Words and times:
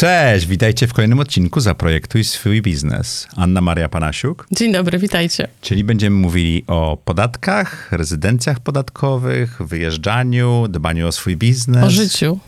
Cześć, 0.00 0.46
witajcie 0.46 0.86
w 0.86 0.92
kolejnym 0.92 1.20
odcinku 1.20 1.60
Zaprojektuj 1.60 2.24
swój 2.24 2.62
biznes. 2.62 3.28
Anna 3.36 3.60
Maria 3.60 3.88
Panasiuk. 3.88 4.46
Dzień 4.52 4.72
dobry, 4.72 4.98
witajcie. 4.98 5.48
Czyli 5.60 5.84
będziemy 5.84 6.16
mówili 6.16 6.64
o 6.66 6.98
podatkach, 7.04 7.92
rezydencjach 7.92 8.60
podatkowych, 8.60 9.62
wyjeżdżaniu, 9.62 10.66
dbaniu 10.68 11.08
o 11.08 11.12
swój 11.12 11.36
biznes. 11.36 11.84
O 11.84 11.90
życiu. 11.90 12.38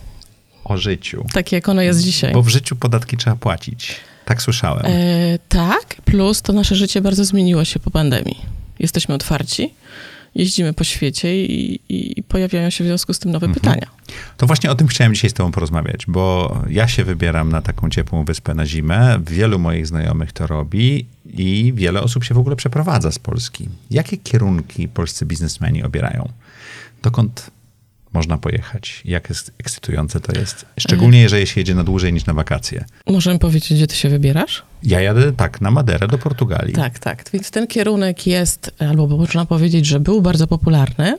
O 0.63 0.77
życiu. 0.77 1.25
Tak 1.33 1.51
jak 1.51 1.69
ono 1.69 1.81
jest 1.81 1.99
dzisiaj. 1.99 2.33
Bo 2.33 2.41
w 2.41 2.49
życiu 2.49 2.75
podatki 2.75 3.17
trzeba 3.17 3.35
płacić. 3.35 3.95
Tak 4.25 4.41
słyszałem. 4.41 4.85
E, 4.85 5.39
tak, 5.49 5.95
plus 6.05 6.41
to 6.41 6.53
nasze 6.53 6.75
życie 6.75 7.01
bardzo 7.01 7.25
zmieniło 7.25 7.65
się 7.65 7.79
po 7.79 7.91
pandemii. 7.91 8.41
Jesteśmy 8.79 9.15
otwarci 9.15 9.73
jeździmy 10.35 10.73
po 10.73 10.83
świecie 10.83 11.45
i, 11.45 11.79
i, 11.89 12.23
pojawiają 12.23 12.69
się 12.69 12.83
w 12.83 12.87
związku 12.87 13.13
z 13.13 13.19
tym 13.19 13.31
nowe 13.31 13.45
mhm. 13.45 13.61
pytania. 13.61 13.87
To 14.37 14.47
właśnie 14.47 14.71
o 14.71 14.75
tym 14.75 14.87
chciałem 14.87 15.13
dzisiaj 15.13 15.29
z 15.29 15.33
tobą 15.33 15.51
porozmawiać, 15.51 16.05
bo 16.07 16.55
ja 16.69 16.87
się 16.87 17.03
wybieram 17.03 17.49
na 17.49 17.61
taką 17.61 17.89
ciepłą 17.89 18.25
wyspę 18.25 18.53
na 18.53 18.65
zimę. 18.65 19.19
Wielu 19.27 19.59
moich 19.59 19.87
znajomych 19.87 20.31
to 20.31 20.47
robi 20.47 21.05
i 21.25 21.73
wiele 21.75 22.01
osób 22.01 22.23
się 22.23 22.33
w 22.33 22.37
ogóle 22.37 22.55
przeprowadza 22.55 23.11
z 23.11 23.19
Polski. 23.19 23.69
Jakie 23.91 24.17
kierunki 24.17 24.87
polscy 24.87 25.25
biznesmeni 25.25 25.83
obierają? 25.83 26.29
Dokąd 27.01 27.51
można 28.13 28.37
pojechać. 28.37 29.01
Jak 29.05 29.29
jest 29.29 29.51
ekscytujące 29.57 30.19
to 30.19 30.39
jest. 30.39 30.65
Szczególnie 30.79 31.21
jeżeli 31.21 31.47
się 31.47 31.61
jedzie 31.61 31.75
na 31.75 31.83
dłużej 31.83 32.13
niż 32.13 32.25
na 32.25 32.33
wakacje. 32.33 32.85
Możemy 33.07 33.39
powiedzieć, 33.39 33.73
gdzie 33.73 33.87
ty 33.87 33.95
się 33.95 34.09
wybierasz? 34.09 34.63
Ja 34.83 35.01
jadę 35.01 35.33
tak, 35.33 35.61
na 35.61 35.71
Maderę 35.71 36.07
do 36.07 36.17
Portugalii. 36.17 36.73
Tak, 36.73 36.99
tak. 36.99 37.23
Więc 37.33 37.51
ten 37.51 37.67
kierunek 37.67 38.27
jest, 38.27 38.71
albo 38.79 39.07
można 39.07 39.45
powiedzieć, 39.45 39.85
że 39.85 39.99
był 39.99 40.21
bardzo 40.21 40.47
popularny 40.47 41.17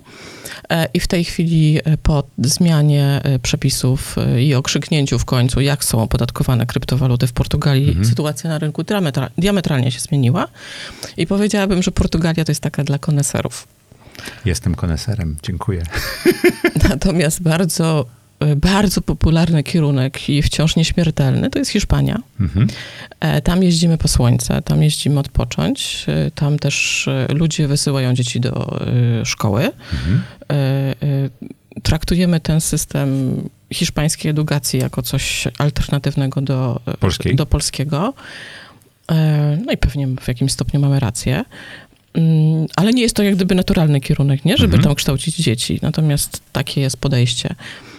e, 0.70 0.88
i 0.94 1.00
w 1.00 1.06
tej 1.06 1.24
chwili 1.24 1.78
e, 1.84 1.96
po 1.96 2.24
zmianie 2.38 3.20
e, 3.24 3.38
przepisów 3.38 4.16
i 4.38 4.54
okrzyknięciu 4.54 5.18
w 5.18 5.24
końcu, 5.24 5.60
jak 5.60 5.84
są 5.84 6.02
opodatkowane 6.02 6.66
kryptowaluty 6.66 7.26
w 7.26 7.32
Portugalii, 7.32 7.88
mhm. 7.88 8.06
sytuacja 8.06 8.50
na 8.50 8.58
rynku 8.58 8.82
diametralnie 9.38 9.90
się 9.90 10.00
zmieniła. 10.00 10.48
I 11.16 11.26
powiedziałabym, 11.26 11.82
że 11.82 11.90
Portugalia 11.90 12.44
to 12.44 12.50
jest 12.52 12.62
taka 12.62 12.84
dla 12.84 12.98
koneserów. 12.98 13.66
Jestem 14.44 14.74
koneserem, 14.74 15.36
dziękuję. 15.42 15.82
Natomiast 16.88 17.42
bardzo, 17.42 18.06
bardzo 18.56 19.00
popularny 19.00 19.62
kierunek 19.62 20.28
i 20.28 20.42
wciąż 20.42 20.76
nieśmiertelny 20.76 21.50
to 21.50 21.58
jest 21.58 21.70
Hiszpania. 21.70 22.18
Mhm. 22.40 22.66
E, 23.20 23.42
tam 23.42 23.62
jeździmy 23.62 23.98
po 23.98 24.08
słońce, 24.08 24.62
tam 24.62 24.82
jeździmy 24.82 25.20
odpocząć. 25.20 26.06
E, 26.08 26.30
tam 26.30 26.58
też 26.58 27.08
e, 27.08 27.34
ludzie 27.34 27.68
wysyłają 27.68 28.14
dzieci 28.14 28.40
do 28.40 28.80
szkoły. 29.24 29.70
Mhm. 29.92 30.22
Traktujemy 31.82 32.40
ten 32.40 32.60
system 32.60 33.36
hiszpańskiej 33.72 34.30
edukacji 34.30 34.80
jako 34.80 35.02
coś 35.02 35.48
alternatywnego 35.58 36.40
do, 36.40 36.80
do 37.34 37.46
polskiego. 37.46 38.14
No 39.66 39.72
i 39.72 39.76
pewnie 39.76 40.08
w 40.20 40.28
jakimś 40.28 40.52
stopniu 40.52 40.80
mamy 40.80 41.00
rację. 41.00 41.44
Mm, 42.14 42.66
ale 42.76 42.92
nie 42.92 43.02
jest 43.02 43.16
to 43.16 43.22
jak 43.22 43.34
gdyby 43.34 43.54
naturalny 43.54 44.00
kierunek, 44.00 44.44
nie? 44.44 44.56
Żeby 44.56 44.74
mhm. 44.74 44.82
tam 44.82 44.94
kształcić 44.94 45.36
dzieci. 45.36 45.78
Natomiast 45.82 46.40
takie 46.52 46.80
jest 46.80 46.96
podejście. 46.96 47.54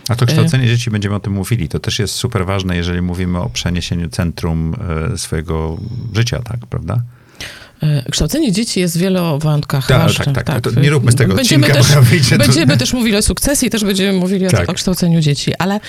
A 0.09 0.15
to 0.15 0.25
kształcenie 0.25 0.67
dzieci, 0.67 0.91
będziemy 0.91 1.15
o 1.15 1.19
tym 1.19 1.33
mówili, 1.33 1.69
to 1.69 1.79
też 1.79 1.99
jest 1.99 2.13
super 2.13 2.45
ważne, 2.45 2.77
jeżeli 2.77 3.01
mówimy 3.01 3.39
o 3.39 3.49
przeniesieniu 3.49 4.09
centrum 4.09 4.75
e, 5.13 5.17
swojego 5.17 5.77
życia, 6.13 6.41
tak, 6.41 6.65
prawda? 6.69 7.01
E, 7.83 8.11
kształcenie 8.11 8.51
dzieci 8.51 8.79
jest 8.79 8.97
w 8.97 9.01
wielu 9.01 9.39
Tak, 9.87 10.33
tak, 10.33 10.43
tak, 10.43 10.61
tak. 10.61 10.75
nie 10.75 10.89
róbmy 10.89 11.11
z 11.11 11.15
tego 11.15 11.35
będziemy 11.35 11.67
odcinka, 11.67 11.97
też, 12.29 12.37
Będziemy 12.37 12.77
też 12.77 12.93
mówili 12.93 13.17
o 13.17 13.21
sukcesji, 13.21 13.69
też 13.69 13.85
będziemy 13.85 14.19
mówili 14.19 14.47
tak. 14.47 14.69
o, 14.69 14.71
o, 14.71 14.75
kształceniu 14.75 15.21
dzieci, 15.21 15.55
ale 15.55 15.79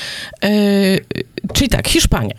yy, 0.42 0.50
czyli 1.52 1.68
tak, 1.68 1.88
Hiszpania. 1.88 2.34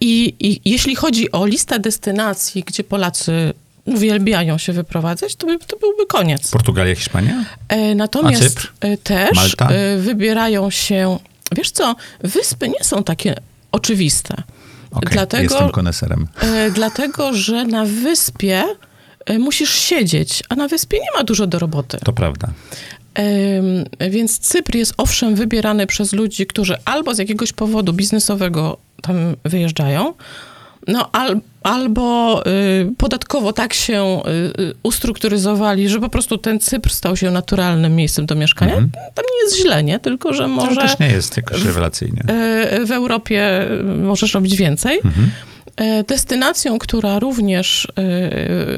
I, 0.00 0.34
I 0.40 0.60
jeśli 0.70 0.96
chodzi 0.96 1.32
o 1.32 1.46
listę 1.46 1.78
destynacji, 1.78 2.64
gdzie 2.66 2.84
Polacy 2.84 3.52
uwielbiają 3.94 4.58
się 4.58 4.72
wyprowadzać, 4.72 5.36
to, 5.36 5.46
by, 5.46 5.58
to 5.58 5.78
byłby 5.78 6.06
koniec. 6.06 6.50
Portugalia, 6.50 6.94
Hiszpania? 6.94 7.44
E, 7.68 7.94
natomiast 7.94 8.42
A 8.42 8.48
Cypr? 8.48 8.72
E, 8.80 8.96
też 8.96 9.36
Malta? 9.36 9.68
E, 9.68 9.96
wybierają 9.96 10.70
się, 10.70 11.18
wiesz 11.56 11.70
co, 11.70 11.96
wyspy 12.20 12.68
nie 12.68 12.84
są 12.84 13.04
takie 13.04 13.34
oczywiste. 13.72 14.42
Okay, 14.90 15.12
dlatego, 15.12 15.42
jestem 15.42 15.70
koneserem. 15.70 16.26
E, 16.40 16.70
dlatego, 16.70 17.34
że 17.34 17.64
na 17.64 17.84
wyspie 17.84 18.64
musisz 19.38 19.74
siedzieć, 19.74 20.42
a 20.48 20.54
na 20.54 20.68
wyspie 20.68 20.98
nie 20.98 21.18
ma 21.18 21.24
dużo 21.24 21.46
do 21.46 21.58
roboty. 21.58 21.98
To 22.04 22.12
prawda. 22.12 22.48
Więc 24.10 24.38
Cypr 24.38 24.76
jest 24.76 24.94
owszem 24.96 25.34
wybierany 25.34 25.86
przez 25.86 26.12
ludzi, 26.12 26.46
którzy 26.46 26.76
albo 26.84 27.14
z 27.14 27.18
jakiegoś 27.18 27.52
powodu 27.52 27.92
biznesowego 27.92 28.78
tam 29.02 29.16
wyjeżdżają, 29.44 30.14
no, 30.88 31.10
al, 31.12 31.40
albo 31.62 32.42
y, 32.46 32.92
podatkowo 32.96 33.52
tak 33.52 33.74
się 33.74 34.22
y, 34.58 34.62
y, 34.62 34.74
ustrukturyzowali, 34.82 35.88
że 35.88 36.00
po 36.00 36.08
prostu 36.08 36.38
ten 36.38 36.60
Cypr 36.60 36.90
stał 36.90 37.16
się 37.16 37.30
naturalnym 37.30 37.96
miejscem 37.96 38.26
do 38.26 38.34
mieszkania. 38.34 38.72
Mhm. 38.72 38.90
Tam 38.92 39.24
nie 39.32 39.44
jest 39.44 39.62
źle, 39.62 39.84
nie? 39.84 39.98
Tylko, 39.98 40.32
że 40.32 40.48
może... 40.48 40.74
To 40.74 40.82
też 40.82 40.98
nie 40.98 41.08
jest 41.08 41.36
jakoś 41.36 41.64
rewelacyjnie. 41.64 42.22
W, 42.28 42.88
w 42.88 42.92
Europie 42.92 43.68
możesz 44.02 44.34
robić 44.34 44.56
więcej. 44.56 44.96
Mhm. 45.04 45.30
E, 45.76 46.04
destynacją, 46.04 46.78
która 46.78 47.18
również, 47.18 47.88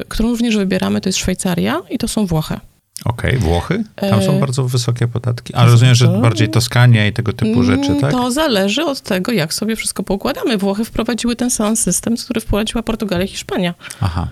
którą 0.07 0.29
również 0.29 0.57
wybieramy, 0.57 1.01
to 1.01 1.09
jest 1.09 1.19
Szwajcaria 1.19 1.81
i 1.89 1.97
to 1.97 2.07
są 2.07 2.25
Włochy. 2.25 2.59
Okej, 3.05 3.37
okay, 3.37 3.39
Włochy? 3.39 3.83
Tam 3.95 4.23
są 4.23 4.37
e, 4.37 4.39
bardzo 4.39 4.63
wysokie 4.63 5.07
podatki. 5.07 5.53
A 5.55 5.65
rozumiem, 5.65 5.95
że 5.95 6.07
bardziej 6.07 6.49
Toskania 6.49 7.07
i 7.07 7.13
tego 7.13 7.33
typu 7.33 7.63
rzeczy, 7.63 7.87
mm, 7.87 8.01
tak? 8.01 8.11
To 8.11 8.31
zależy 8.31 8.85
od 8.85 9.01
tego, 9.01 9.31
jak 9.31 9.53
sobie 9.53 9.75
wszystko 9.75 10.03
poukładamy. 10.03 10.57
Włochy 10.57 10.85
wprowadziły 10.85 11.35
ten 11.35 11.51
sam 11.51 11.75
system, 11.75 12.17
który 12.17 12.41
wprowadziła 12.41 12.83
Portugalia 12.83 13.25
i 13.25 13.27
Hiszpania. 13.27 13.73
Aha. 14.01 14.27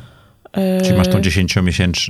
Czyli 0.84 0.98
masz 0.98 1.08
tą 1.08 1.22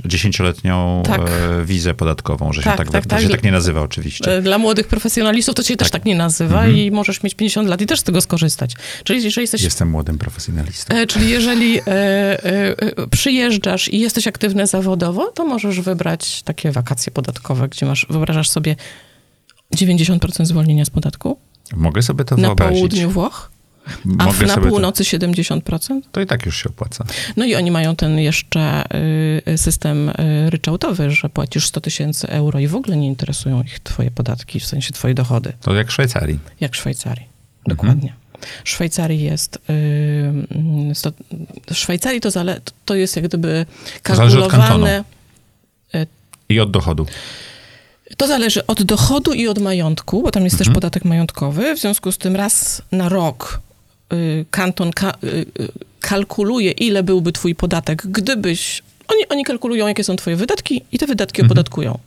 dziesięcioletnią 0.04 1.02
tak. 1.06 1.20
E, 1.20 1.64
wizę 1.64 1.94
podatkową, 1.94 2.52
że 2.52 2.62
tak, 2.62 2.72
się 2.72 2.78
tak, 2.78 2.90
tak, 2.90 3.02
to 3.02 3.08
tak. 3.08 3.22
się 3.22 3.28
tak 3.28 3.42
nie 3.42 3.52
nazywa 3.52 3.80
oczywiście. 3.80 4.36
E, 4.36 4.42
dla 4.42 4.58
młodych 4.58 4.88
profesjonalistów 4.88 5.54
to 5.54 5.62
się 5.62 5.76
też 5.76 5.90
tak, 5.90 6.00
tak 6.00 6.04
nie 6.04 6.14
nazywa 6.16 6.58
mhm. 6.58 6.76
i 6.76 6.90
możesz 6.90 7.22
mieć 7.22 7.34
50 7.34 7.68
lat 7.68 7.80
i 7.80 7.86
też 7.86 8.00
z 8.00 8.02
tego 8.02 8.20
skorzystać. 8.20 8.74
Czyli 9.04 9.24
jeżeli 9.24 9.42
jesteś... 9.42 9.62
Jestem 9.62 9.90
młodym 9.90 10.18
profesjonalistą. 10.18 10.94
E, 10.94 11.06
czyli 11.06 11.30
jeżeli 11.30 11.80
przyjeżdżasz 13.10 13.88
i 13.88 14.00
jesteś 14.00 14.26
aktywny 14.26 14.66
zawodowo, 14.66 15.26
to 15.26 15.44
możesz 15.44 15.80
wybrać 15.80 16.42
takie 16.42 16.72
wakacje 16.72 17.12
podatkowe, 17.12 17.68
gdzie 17.68 17.86
masz, 17.86 18.06
wyobrażasz 18.10 18.50
sobie 18.50 18.76
90% 19.76 20.44
zwolnienia 20.44 20.84
z 20.84 20.90
podatku. 20.90 21.38
Mogę 21.76 22.02
sobie 22.02 22.24
to 22.24 22.36
na 22.36 22.48
wyobrazić. 22.48 22.74
Na 22.74 22.78
południu 22.78 23.10
Włoch 23.10 23.50
a 24.18 24.24
Mogę 24.24 24.46
na 24.46 24.56
północy 24.56 25.04
to... 25.04 25.26
70%? 25.26 26.00
To 26.12 26.20
i 26.20 26.26
tak 26.26 26.46
już 26.46 26.62
się 26.62 26.68
opłaca. 26.68 27.04
No 27.36 27.44
i 27.44 27.54
oni 27.54 27.70
mają 27.70 27.96
ten 27.96 28.18
jeszcze 28.18 28.84
y, 29.48 29.58
system 29.58 30.08
y, 30.08 30.50
ryczałtowy, 30.50 31.10
że 31.10 31.28
płacisz 31.28 31.66
100 31.66 31.80
tysięcy 31.80 32.28
euro 32.28 32.58
i 32.58 32.66
w 32.66 32.74
ogóle 32.74 32.96
nie 32.96 33.06
interesują 33.06 33.62
ich 33.62 33.80
twoje 33.80 34.10
podatki, 34.10 34.60
w 34.60 34.66
sensie 34.66 34.92
twoje 34.92 35.14
dochody. 35.14 35.52
To 35.60 35.74
jak 35.74 35.88
w 35.88 35.92
Szwajcarii. 35.92 36.38
Jak 36.60 36.72
w 36.72 36.76
Szwajcarii, 36.76 37.26
dokładnie. 37.66 38.12
Mhm. 38.12 38.20
Szwajcarii 38.64 39.22
jest. 39.22 39.58
Yy, 40.88 40.94
sto, 40.94 41.12
w 41.72 41.74
Szwajcarii 41.74 42.20
to, 42.20 42.30
zale, 42.30 42.60
to 42.84 42.94
jest 42.94 43.16
jak 43.16 43.24
gdyby 43.24 43.66
kalkulowane. 44.02 45.04
Od 45.92 46.08
I 46.48 46.60
od 46.60 46.70
dochodu. 46.70 47.06
To 48.16 48.26
zależy 48.26 48.66
od 48.66 48.82
dochodu 48.82 49.32
i 49.32 49.48
od 49.48 49.58
majątku, 49.58 50.22
bo 50.22 50.30
tam 50.30 50.44
jest 50.44 50.54
mhm. 50.54 50.66
też 50.66 50.74
podatek 50.74 51.04
majątkowy. 51.04 51.74
W 51.74 51.78
związku 51.78 52.12
z 52.12 52.18
tym 52.18 52.36
raz 52.36 52.82
na 52.92 53.08
rok 53.08 53.60
Y, 53.60 53.69
kanton 54.50 54.90
ka 54.92 55.14
y, 55.24 55.26
y, 55.60 55.68
kalkuluje, 56.00 56.70
ile 56.70 57.02
byłby 57.02 57.32
twój 57.32 57.54
podatek, 57.54 58.02
gdybyś... 58.06 58.82
Oni, 59.10 59.28
oni 59.28 59.44
kalkulują, 59.44 59.88
jakie 59.88 60.04
są 60.04 60.16
twoje 60.16 60.36
wydatki 60.36 60.82
i 60.92 60.98
te 60.98 61.06
wydatki 61.06 61.40
mhm. 61.40 61.50
opodatkują. 61.50 61.98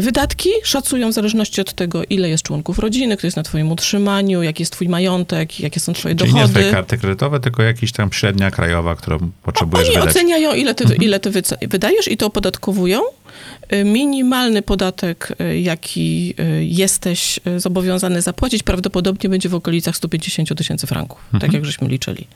Wydatki 0.00 0.50
szacują 0.62 1.10
w 1.10 1.12
zależności 1.12 1.60
od 1.60 1.72
tego, 1.72 2.02
ile 2.10 2.28
jest 2.28 2.44
członków 2.44 2.78
rodziny, 2.78 3.16
kto 3.16 3.26
jest 3.26 3.36
na 3.36 3.42
twoim 3.42 3.72
utrzymaniu, 3.72 4.42
jaki 4.42 4.62
jest 4.62 4.72
twój 4.72 4.88
majątek, 4.88 5.60
jakie 5.60 5.80
są 5.80 5.92
twoje 5.92 6.14
Czyli 6.14 6.32
dochody. 6.32 6.48
nie 6.48 6.50
twoje 6.50 6.72
karty 6.72 6.98
kredytowe, 6.98 7.40
tylko 7.40 7.62
jakaś 7.62 7.92
tam 7.92 8.12
średnia 8.12 8.50
krajowa, 8.50 8.96
którą 8.96 9.18
potrzebujesz 9.42 9.88
Oni 9.88 9.96
wydać. 9.96 10.10
oceniają, 10.10 10.54
ile 10.54 10.74
ty, 10.74 10.84
mhm. 10.84 11.02
ile 11.02 11.20
ty 11.20 11.30
wydajesz 11.68 12.08
i 12.08 12.16
to 12.16 12.26
opodatkowują. 12.26 13.00
Minimalny 13.84 14.62
podatek, 14.62 15.28
jaki 15.62 16.34
jesteś 16.60 17.40
zobowiązany 17.56 18.22
zapłacić, 18.22 18.62
prawdopodobnie 18.62 19.30
będzie 19.30 19.48
w 19.48 19.54
okolicach 19.54 19.96
150 19.96 20.54
tysięcy 20.58 20.86
franków, 20.86 21.18
tak 21.18 21.34
mhm. 21.34 21.40
tak 21.40 21.52
jak 21.52 21.64
żeśmy 21.64 21.88
liczyli. 21.88 22.26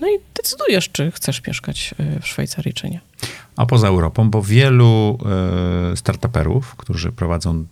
No 0.00 0.08
i 0.08 0.18
decydujesz, 0.34 0.88
czy 0.88 1.10
chcesz 1.10 1.46
mieszkać 1.46 1.94
w 2.22 2.26
Szwajcarii, 2.26 2.74
czy 2.74 2.90
nie. 2.90 3.00
A 3.56 3.66
poza 3.66 3.88
Europą, 3.88 4.30
bo 4.30 4.42
wielu 4.42 5.18
startuperów, 5.94 6.76
którzy 6.76 7.12
prowadzą 7.12 7.66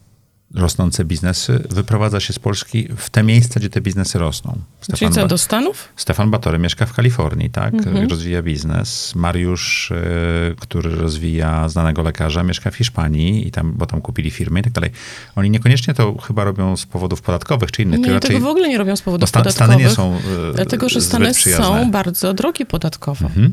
rosnące 0.56 1.05
biznesy 1.05 1.62
wyprowadza 1.70 2.20
się 2.20 2.32
z 2.32 2.38
Polski 2.38 2.88
w 2.97 3.11
te 3.11 3.23
miejsca, 3.23 3.61
gdzie 3.61 3.70
te 3.70 3.81
biznesy 3.81 4.19
rosną. 4.19 4.58
Czyli 4.97 5.11
co, 5.12 5.26
do 5.26 5.38
Stanów? 5.38 5.88
Stefan 5.97 6.31
Batory 6.31 6.58
mieszka 6.58 6.87
w 6.87 6.93
Kalifornii, 6.93 7.50
tak? 7.50 7.75
Mhm. 7.75 8.08
Rozwija 8.08 8.43
biznes. 8.43 9.14
Mariusz, 9.14 9.93
e, 9.93 10.55
który 10.61 10.97
rozwija 10.97 11.69
znanego 11.69 12.03
lekarza, 12.03 12.43
mieszka 12.43 12.70
w 12.70 12.76
Hiszpanii, 12.76 13.49
i 13.49 13.50
tam, 13.50 13.73
bo 13.73 13.87
tam 13.87 14.00
kupili 14.00 14.31
firmy 14.31 14.61
i 14.61 14.62
tak 14.62 14.73
dalej. 14.73 14.91
Oni 15.37 15.50
niekoniecznie 15.50 15.94
to 15.94 16.17
chyba 16.19 16.44
robią 16.44 16.76
z 16.76 16.87
powodów 16.87 17.23
podatkowych 17.23 17.73
czy 17.73 17.82
innych, 17.82 17.99
Nie, 18.00 18.05
tylko 18.05 18.20
tego 18.20 18.41
w 18.41 18.47
ogóle 18.47 18.69
nie 18.69 18.79
robią 18.79 18.97
z 18.97 19.00
bo 19.00 19.05
powodów 19.05 19.29
Stan- 19.29 19.43
podatkowych. 19.43 19.76
Stany 19.76 19.85
nie 19.85 19.91
są 19.91 20.31
e, 20.50 20.52
Dlatego, 20.55 20.88
że 20.88 21.00
Stany 21.00 21.35
są 21.35 21.91
bardzo 21.91 22.35
drogie 22.35 22.67
podatkowo 22.67 23.26
Mhm. 23.26 23.52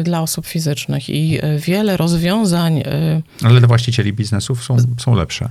Y, 0.00 0.02
dla 0.02 0.22
osób 0.22 0.46
fizycznych 0.46 1.08
i 1.10 1.38
y, 1.44 1.58
wiele 1.58 1.96
rozwiązań, 1.96 2.78
y, 2.78 2.84
Ale 3.42 3.58
dla 3.58 3.68
właścicieli 3.68 4.12
biznesów 4.12 4.64
są, 4.64 4.76
są 4.98 5.14
lepsze. 5.14 5.48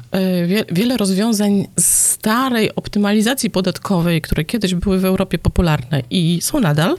wie, 0.47 0.65
wiele 0.71 0.97
rozwiązań 0.97 1.67
starej 1.79 2.75
optymalizacji 2.75 3.49
podatkowej, 3.49 4.21
które 4.21 4.45
kiedyś 4.45 4.75
były 4.75 4.99
w 4.99 5.05
Europie 5.05 5.37
popularne 5.37 6.01
i 6.09 6.39
są 6.41 6.59
nadal, 6.59 6.97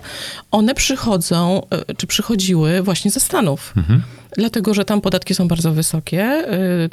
one 0.51 0.75
przychodzą, 0.75 1.63
czy 1.97 2.07
przychodziły 2.07 2.83
właśnie 2.83 3.11
ze 3.11 3.21
Stanów. 3.21 3.73
Mhm. 3.77 4.03
Dlatego, 4.37 4.75
że 4.75 4.85
tam 4.85 5.01
podatki 5.01 5.35
są 5.35 5.49
bardzo 5.49 5.73
wysokie. 5.73 6.45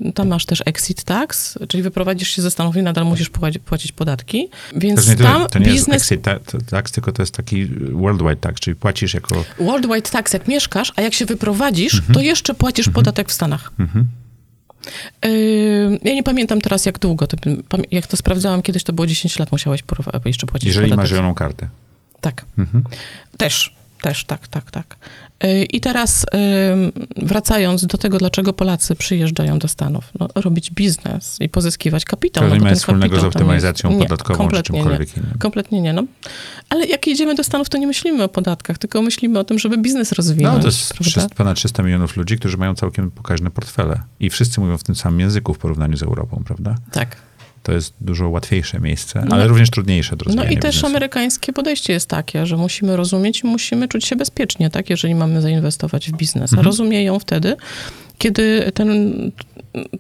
y, 0.10 0.14
Tam 0.14 0.28
masz 0.28 0.46
też 0.46 0.64
exit 0.66 1.04
tax, 1.04 1.58
czyli 1.68 1.84
wyprowadzisz 1.84 2.30
się 2.30 2.42
ze 2.42 2.52
Stanów 2.52 2.76
i 2.78 2.82
nadal 2.82 3.06
musisz 3.06 3.30
płacić, 3.66 3.92
podatki. 3.92 4.50
Więc 4.76 5.06
To, 5.06 5.12
nie, 5.12 5.18
tam 5.18 5.48
to, 5.48 5.60
nie 5.60 5.66
jest 5.66 5.78
biznes 5.78 6.02
exit 6.02 6.22
ta- 6.22 6.40
ta- 6.40 6.58
tax, 6.70 6.92
tylko 6.92 7.12
to 7.12 7.22
jest 7.22 7.34
taki 7.34 7.66
worldwide 7.92 8.36
tax, 8.36 8.60
czyli 8.62 8.76
płacisz 8.76 9.14
jako... 9.14 9.44
Worldwide 9.60 10.02
tax, 10.10 10.34
jak 10.34 10.48
mieszkasz, 10.48 10.94
a 10.96 11.02
jak 11.02 11.14
się 11.14 11.26
wyprowadzisz, 11.26 11.94
Mhm. 11.94 12.14
to 12.14 12.22
jeszcze 12.22 12.54
płacisz 12.54 12.90
podatek 12.90 13.30
w 13.30 13.34
Stanach. 13.34 13.72
Yy, 15.26 16.00
ja 16.04 16.14
nie 16.14 16.24
pamiętam 16.24 16.62
teraz, 16.62 16.86
jak 16.86 17.00
długo. 17.00 17.28
To, 17.28 17.38
jak 17.92 18.08
to 18.08 18.18
sprawdzałam 18.18 18.62
kiedyś, 18.62 18.84
to 18.84 18.94
było 18.94 19.08
10 19.08 19.40
lat, 19.40 19.52
musiałeś 19.52 19.84
jeszcze 20.26 20.48
płacić 20.48 20.68
Jeżeli 20.68 20.86
podatek. 20.86 20.98
masz 21.04 21.10
zieloną 21.10 21.34
kartę. 21.36 21.70
Tak. 22.22 22.46
Mhm. 22.58 22.84
Też, 23.38 23.76
też, 24.02 24.26
tak, 24.26 24.48
tak, 24.48 24.72
tak. 24.72 24.96
Yy, 25.44 25.64
I 25.66 25.82
teraz 25.82 26.26
yy, 27.16 27.26
wracając 27.26 27.86
do 27.86 27.98
tego, 27.98 28.18
dlaczego 28.18 28.54
Polacy 28.54 28.96
przyjeżdżają 28.96 29.60
do 29.60 29.68
Stanów. 29.68 30.12
No, 30.20 30.28
robić 30.36 30.72
biznes 30.72 31.38
i 31.42 31.50
pozyskiwać 31.50 32.06
kapitał. 32.06 32.44
To 32.44 32.50
no, 32.50 32.56
nie 32.56 32.70
ma 32.70 32.76
wspólnego 32.76 33.20
z 33.20 33.24
optymalizacją 33.24 33.90
jest- 33.90 34.00
nie, 34.00 34.06
podatkową 34.06 34.34
czy 34.34 34.38
kompletnie 34.38 34.80
czymkolwiek 34.80 35.18
nie. 35.18 35.24
innym. 35.24 35.38
Kompletnie 35.40 35.82
nie, 35.82 35.94
no. 35.94 36.04
Ale 36.70 36.86
jak 36.86 37.08
jedziemy 37.08 37.36
do 37.36 37.44
Stanów, 37.44 37.70
to 37.70 37.78
nie 37.78 37.88
myślimy 37.88 38.24
o 38.24 38.30
podatkach, 38.30 38.78
tylko 38.78 39.02
myślimy 39.02 39.40
o 39.40 39.44
tym, 39.44 39.60
żeby 39.60 39.78
biznes 39.78 40.12
rozwinąć. 40.12 40.56
No, 40.56 40.62
to 40.62 40.68
jest 40.68 40.90
prawda? 40.94 41.12
300, 41.12 41.36
ponad 41.36 41.58
300 41.58 41.84
milionów 41.84 42.18
ludzi, 42.18 42.38
którzy 42.38 42.58
mają 42.58 42.76
całkiem 42.76 43.12
pokaźne 43.12 43.52
portfele. 43.52 44.02
I 44.20 44.30
wszyscy 44.30 44.62
mówią 44.62 44.78
w 44.78 44.84
tym 44.84 44.96
samym 44.96 45.20
języku 45.20 45.54
w 45.54 45.58
porównaniu 45.58 45.98
z 45.98 46.04
Europą, 46.04 46.44
prawda? 46.46 46.76
Tak. 46.92 47.16
To 47.68 47.72
jest 47.74 47.94
dużo 48.02 48.30
łatwiejsze 48.30 48.80
miejsce, 48.80 49.26
No. 49.30 49.36
ale 49.36 49.48
również 49.48 49.70
trudniejsze 49.70 50.16
do 50.18 50.26
No 50.36 50.44
i 50.44 50.58
też 50.58 50.76
biznesu. 50.76 50.86
amerykańskie 50.86 51.54
podejście 51.54 51.94
jest 51.94 52.10
takie, 52.10 52.46
że 52.46 52.58
musimy 52.58 52.96
rozumieć 52.98 53.42
i 53.44 53.48
musimy 53.48 53.88
czuć 53.88 54.06
się 54.06 54.16
bezpiecznie, 54.16 54.70
tak, 54.70 54.90
jeżeli 54.90 55.16
mamy 55.16 55.42
zainwestować 55.42 56.12
w 56.12 56.18
biznes. 56.18 56.52
A 56.54 56.56
Mhm. 56.56 56.66
rozumieją 56.66 57.20
wtedy, 57.20 57.56
kiedy 58.18 58.72
ten, 58.74 59.12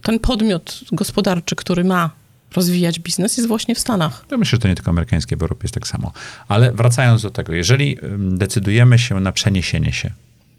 ten 0.01 0.19
podmiot 0.19 0.79
gospodarczy, 0.91 1.55
który 1.55 1.83
ma 1.83 2.09
rozwijać 2.55 2.99
biznes, 2.99 3.37
jest 3.37 3.47
właśnie 3.47 3.75
w 3.75 3.79
Stanach. 3.79 4.25
Ja 4.31 4.37
myślę, 4.37 4.55
że 4.55 4.61
to 4.61 4.67
nie 4.67 4.75
tylko 4.75 4.91
amerykańskie, 4.91 5.37
w 5.37 5.41
Europie 5.41 5.59
jest 5.63 5.73
tak 5.73 5.87
samo. 5.87 6.11
Ale 6.47 6.71
wracając 6.71 7.21
do 7.21 7.29
tego, 7.31 7.53
jeżeli 7.53 7.97
decydujemy 8.19 8.99
się 8.99 9.19
na 9.19 9.31
przeniesienie 9.31 9.93
się 9.93 10.11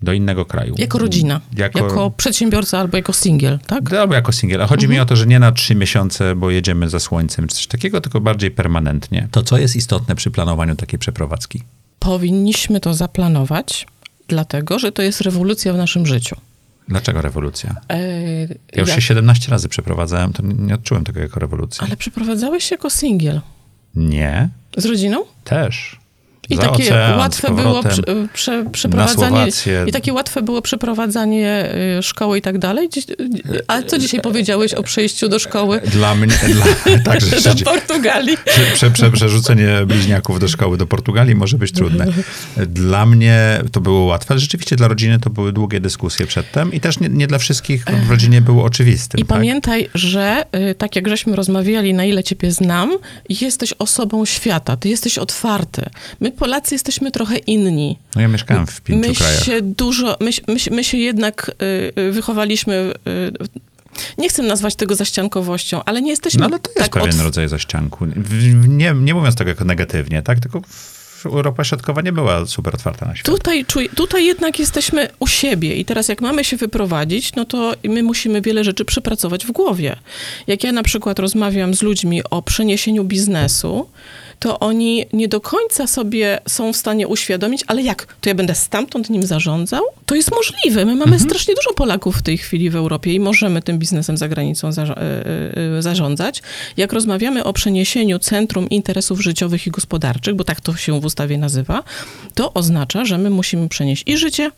do 0.02 0.12
innego 0.12 0.44
kraju. 0.44 0.74
Jako 0.78 0.98
rodzina, 0.98 1.40
Jako- 1.56 1.78
jako, 1.78 2.10
przedsiębiorca 2.10 2.78
albo 2.78 2.96
jako 2.96 3.12
singiel, 3.12 3.58
tak? 3.66 3.92
Albo 3.92 4.14
jako 4.14 4.32
singiel. 4.32 4.62
A 4.62 4.66
chodzi 4.66 4.84
Mhm. 4.86 4.96
mi 4.96 5.00
o 5.00 5.06
to, 5.06 5.16
że 5.16 5.26
nie 5.26 5.38
na 5.38 5.52
trzy 5.52 5.74
miesiące, 5.74 6.34
bo 6.36 6.50
jedziemy 6.50 6.88
za 6.88 7.00
słońcem 7.00 7.48
czy 7.48 7.56
coś 7.56 7.66
takiego, 7.66 8.00
tylko 8.00 8.20
bardziej 8.20 8.50
permanentnie. 8.50 9.28
To 9.30 9.42
co 9.42 9.58
jest 9.58 9.76
istotne 9.76 10.14
przy 10.14 10.30
planowaniu 10.30 10.76
takiej 10.76 10.98
przeprowadzki? 10.98 11.62
Powinniśmy 11.98 12.80
to 12.80 12.94
zaplanować, 12.94 13.86
dlatego, 14.28 14.78
że 14.78 14.92
to 14.92 15.02
jest 15.02 15.20
rewolucja 15.20 15.72
w 15.72 15.76
naszym 15.76 16.06
życiu. 16.06 16.36
Dlaczego 16.88 17.20
rewolucja? 17.22 17.74
E, 17.88 17.98
Ja 18.42 18.46
już 18.76 18.88
jak- 18.88 18.96
się 18.96 19.02
17 19.02 19.50
razy 19.50 19.68
przeprowadzałem, 19.68 20.32
to 20.32 20.42
nie 20.42 20.74
odczułem 20.74 21.04
tego 21.04 21.20
jako 21.20 21.40
rewolucji. 21.40 21.80
Ale 21.86 21.96
przeprowadzałeś 21.96 22.64
się 22.64 22.74
jako 22.74 22.90
singiel. 22.90 23.40
Nie, 23.94 24.48
Z 24.76 24.84
rodziną? 24.86 25.24
też. 25.44 25.96
I 26.50 26.56
Za 26.56 26.62
takie 26.62 26.84
ocean, 26.84 27.18
łatwe 27.18 27.48
było 27.54 27.82
powrotem. 27.82 27.92
prze, 27.92 28.28
prze, 28.32 28.64
przeprowadzanie. 28.72 29.46
I 29.86 29.92
takie 29.92 30.12
łatwe 30.12 30.42
było 30.42 30.62
przeprowadzanie 30.62 31.74
y, 31.98 32.02
szkoły 32.02 32.38
i 32.38 32.42
tak 32.42 32.58
dalej. 32.58 32.88
A 33.66 33.82
co 33.82 33.98
dzisiaj 33.98 34.20
powiedziałeś 34.20 34.74
o 34.74 34.82
przejściu 34.82 35.28
do 35.28 35.38
szkoły 35.38 35.80
Dla 35.98 36.14
mnie, 36.14 36.34
dla, 36.52 36.66
tak, 37.12 37.20
do. 37.20 37.64
Portugalii? 37.64 38.36
Prze, 38.44 38.62
prze, 38.74 38.90
prze, 38.90 39.10
przerzucenie 39.10 39.68
bliźniaków 39.86 40.40
do 40.40 40.48
szkoły 40.48 40.76
do 40.76 40.86
Portugalii 40.86 41.34
może 41.34 41.58
być 41.58 41.72
trudne. 41.72 42.06
Dla 42.56 43.06
mnie 43.06 43.60
to 43.72 43.80
było 43.80 44.04
łatwe, 44.04 44.32
ale 44.32 44.40
rzeczywiście 44.40 44.76
dla 44.76 44.88
rodziny 44.88 45.18
to 45.18 45.30
były 45.30 45.52
długie 45.52 45.80
dyskusje 45.80 46.26
przedtem 46.26 46.72
i 46.72 46.80
też 46.80 47.00
nie, 47.00 47.08
nie 47.08 47.26
dla 47.26 47.38
wszystkich 47.38 47.84
w 47.84 48.10
rodzinie 48.10 48.40
było 48.40 48.64
oczywistym. 48.64 49.20
I 49.20 49.24
tak? 49.24 49.28
pamiętaj, 49.38 49.88
że 49.94 50.44
y, 50.70 50.74
tak 50.74 50.96
jak 50.96 51.08
żeśmy 51.08 51.36
rozmawiali, 51.36 51.94
na 51.94 52.04
ile 52.04 52.24
ciebie 52.24 52.52
znam, 52.52 52.90
jesteś 53.28 53.74
osobą 53.78 54.24
świata, 54.24 54.76
ty 54.76 54.88
jesteś 54.88 55.18
otwarty. 55.18 55.82
My 56.20 56.32
Polacy 56.38 56.74
jesteśmy 56.74 57.10
trochę 57.10 57.36
inni. 57.36 57.98
No 58.16 58.20
ja 58.22 58.28
mieszkałem 58.28 58.66
w 58.66 58.80
pięciu 58.80 59.08
My 59.08 59.14
krajach. 59.14 59.44
się 59.44 59.62
dużo, 59.62 60.16
my, 60.20 60.32
się- 60.32 60.42
my, 60.48 60.56
my 60.70 60.84
się 60.84 60.98
jednak 60.98 61.50
y, 61.96 62.00
y, 62.00 62.12
wychowaliśmy... 62.12 62.92
Y, 63.08 63.32
nie 64.18 64.28
chcę 64.28 64.42
nazwać 64.42 64.74
tego 64.76 64.94
zaściankowością, 64.94 65.84
ale 65.84 66.02
nie 66.02 66.10
jesteśmy 66.10 66.40
No 66.40 66.46
ale 66.46 66.58
to 66.58 66.70
jest 66.70 66.78
tak 66.92 67.02
pewien 67.02 67.16
otw- 67.20 67.24
rodzaj 67.24 67.48
zaścianku. 67.48 68.06
Nie, 68.68 68.94
nie 68.94 69.14
mówiąc 69.14 69.34
tego 69.34 69.50
jako 69.50 69.64
negatywnie, 69.64 70.22
tak? 70.22 70.40
Tylko 70.40 70.62
Europa 71.24 71.64
Środkowa 71.64 72.02
nie 72.02 72.12
była 72.12 72.46
super 72.46 72.74
otwarta 72.74 73.06
na 73.06 73.16
świat. 73.16 73.26
Tutaj, 73.26 73.64
tutaj 73.94 74.26
jednak 74.26 74.58
jesteśmy 74.58 75.08
u 75.18 75.26
siebie 75.26 75.74
i 75.76 75.84
teraz 75.84 76.08
jak 76.08 76.20
mamy 76.20 76.44
się 76.44 76.56
wyprowadzić, 76.56 77.34
no 77.34 77.44
to 77.44 77.72
my 77.84 78.02
musimy 78.02 78.40
wiele 78.40 78.64
rzeczy 78.64 78.84
przepracować 78.84 79.46
w 79.46 79.52
głowie. 79.52 79.96
Jak 80.46 80.64
ja 80.64 80.72
na 80.72 80.82
przykład 80.82 81.18
rozmawiam 81.18 81.74
z 81.74 81.82
ludźmi 81.82 82.22
o 82.30 82.42
przeniesieniu 82.42 83.04
biznesu, 83.04 83.88
to 84.38 84.58
oni 84.58 85.06
nie 85.12 85.28
do 85.28 85.40
końca 85.40 85.86
sobie 85.86 86.40
są 86.48 86.72
w 86.72 86.76
stanie 86.76 87.08
uświadomić, 87.08 87.64
ale 87.66 87.82
jak, 87.82 88.06
to 88.20 88.28
ja 88.28 88.34
będę 88.34 88.54
stamtąd 88.54 89.10
nim 89.10 89.22
zarządzał? 89.22 89.82
To 90.06 90.14
jest 90.14 90.30
możliwe. 90.30 90.84
My 90.84 90.96
mamy 90.96 91.18
strasznie 91.20 91.54
dużo 91.54 91.72
Polaków 91.74 92.16
w 92.16 92.22
tej 92.22 92.38
chwili 92.38 92.70
w 92.70 92.76
Europie 92.76 93.12
i 93.12 93.20
możemy 93.20 93.62
tym 93.62 93.78
biznesem 93.78 94.16
za 94.16 94.28
granicą 94.28 94.70
zarza- 94.70 94.98
y, 94.98 95.78
y, 95.78 95.82
zarządzać. 95.82 96.42
Jak 96.76 96.92
rozmawiamy 96.92 97.44
o 97.44 97.52
przeniesieniu 97.52 98.18
Centrum 98.18 98.68
Interesów 98.68 99.20
Życiowych 99.20 99.66
i 99.66 99.70
Gospodarczych, 99.70 100.34
bo 100.34 100.44
tak 100.44 100.60
to 100.60 100.76
się 100.76 101.00
w 101.00 101.04
ustawie 101.04 101.38
nazywa, 101.38 101.82
to 102.34 102.54
oznacza, 102.54 103.04
że 103.04 103.18
my 103.18 103.30
musimy 103.30 103.68
przenieść 103.68 104.02
i 104.06 104.16
życie, 104.16 104.50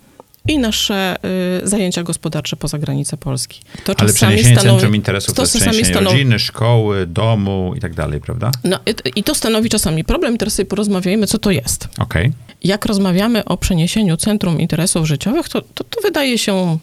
i 0.49 0.59
nasze 0.59 1.17
y, 1.65 1.69
zajęcia 1.69 2.03
gospodarcze 2.03 2.57
poza 2.57 2.79
granicę 2.79 3.17
Polski. 3.17 3.61
To 3.85 3.95
Ale 3.99 4.13
przeniesienie 4.13 4.57
stanowi- 4.57 4.63
centrum 4.71 4.95
interesów 4.97 5.35
to 5.35 5.43
przeniesienie 5.43 5.85
stanowi- 5.95 6.05
rodziny, 6.05 6.39
szkoły, 6.39 7.07
domu 7.07 7.73
i 7.77 7.81
tak 7.81 7.95
dalej, 7.95 8.21
prawda? 8.21 8.51
No, 8.65 8.79
i- 9.07 9.19
I 9.21 9.25
to 9.25 9.35
stanowi 9.35 9.69
czasami 9.71 10.05
problem. 10.05 10.39
Teraz 10.39 10.55
sobie 10.55 10.67
porozmawiajmy, 10.67 11.27
co 11.27 11.39
to 11.39 11.51
jest. 11.51 11.89
Okej. 11.99 12.33
Jak 12.65 12.87
rozmawiamy 12.87 13.45
o 13.45 13.57
przeniesieniu 13.57 14.17
Centrum 14.17 14.61
Interesów 14.61 15.07
Życiowych, 15.07 15.49
to, 15.49 15.63
to, 15.63 15.85
to 15.85 16.01
wydaje 16.03 16.39
się... 16.39 16.79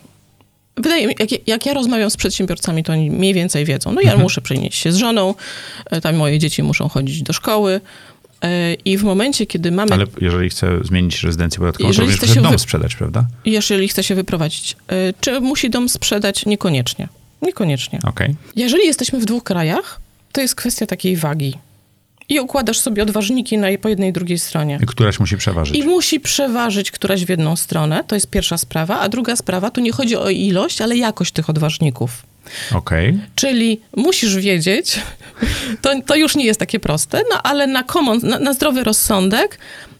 Wydaje 0.79 1.07
mi, 1.07 1.15
jak, 1.19 1.47
jak 1.47 1.65
ja 1.65 1.73
rozmawiam 1.73 2.09
z 2.09 2.17
przedsiębiorcami, 2.17 2.83
to 2.83 2.93
oni 2.93 3.11
mniej 3.11 3.33
więcej 3.33 3.65
wiedzą. 3.65 3.91
No 3.93 4.01
ja 4.01 4.07
Mhm. 4.07 4.21
muszę 4.21 4.41
przenieść 4.41 4.79
się 4.81 4.91
z 4.91 4.95
żoną, 4.95 5.35
e, 5.91 6.01
tam 6.01 6.15
moje 6.15 6.39
dzieci 6.39 6.63
muszą 6.63 6.89
chodzić 6.89 7.23
do 7.23 7.33
szkoły 7.33 7.81
i 8.85 8.97
w 8.97 9.03
momencie, 9.03 9.45
kiedy 9.45 9.71
mamy 9.71 9.93
Ale 9.93 10.05
jeżeli 10.21 10.49
chcę 10.49 10.79
zmienić 10.83 11.23
rezydencję 11.23 11.59
podatkową, 11.59 11.87
Jeżeli 11.89 12.07
to 12.07 12.11
również 12.11 12.17
chce 12.17 12.25
muszę 12.27 12.35
się 12.35 12.41
dom 12.43 12.51
wy- 12.51 12.59
sprzedać, 12.59 12.95
prawda? 12.95 13.27
jeżeli 13.45 13.87
chce 13.87 14.03
się 14.03 14.15
wyprowadzić, 14.15 14.75
y, 14.91 15.13
czy 15.21 15.41
musi 15.41 15.69
dom 15.69 15.89
sprzedać? 15.89 16.45
Niekoniecznie. 16.45 17.07
Niekoniecznie. 17.41 17.99
Okej. 18.03 18.35
Jeżeli 18.55 18.85
jesteśmy 18.85 19.19
w 19.19 19.25
dwóch 19.25 19.43
krajach, 19.43 19.99
to 20.31 20.41
jest 20.41 20.55
kwestia 20.55 20.85
takiej 20.85 21.17
wagi. 21.17 21.53
I 22.29 22.39
układasz 22.39 22.79
sobie 22.79 23.03
odważniki 23.03 23.57
na, 23.57 23.67
po 23.81 23.89
jednej 23.89 24.09
i 24.09 24.13
drugiej 24.13 24.39
stronie. 24.39 24.79
I 24.83 24.85
Któraś 24.85 25.19
musi 25.19 25.37
przeważyć. 25.37 25.75
I 25.77 25.83
musi 25.83 26.19
przeważyć 26.19 26.91
któraś 26.91 27.25
w 27.25 27.29
jedną 27.29 27.55
stronę, 27.55 28.03
to 28.07 28.15
jest 28.15 28.29
pierwsza 28.29 28.57
sprawa, 28.57 28.99
a 28.99 29.09
druga 29.09 29.35
sprawa, 29.35 29.71
tu 29.71 29.81
nie 29.81 29.91
chodzi 29.91 30.15
o 30.15 30.29
ilość, 30.29 30.81
ale 30.81 30.97
jakość 30.97 31.31
tych 31.31 31.49
odważników. 31.49 32.23
Okej. 32.71 33.19
Czyli 33.35 33.81
musisz 33.95 34.35
wiedzieć, 34.35 34.99
to, 35.81 36.01
to 36.05 36.15
już 36.15 36.35
nie 36.35 36.45
jest 36.45 36.59
takie 36.59 36.79
proste, 36.79 37.21
no 37.31 37.41
ale 37.43 37.67
na, 37.67 37.83
common, 37.83 38.19
na, 38.23 38.39
na 38.39 38.53
zdrowy 38.53 38.83
rozsądek 38.83 39.59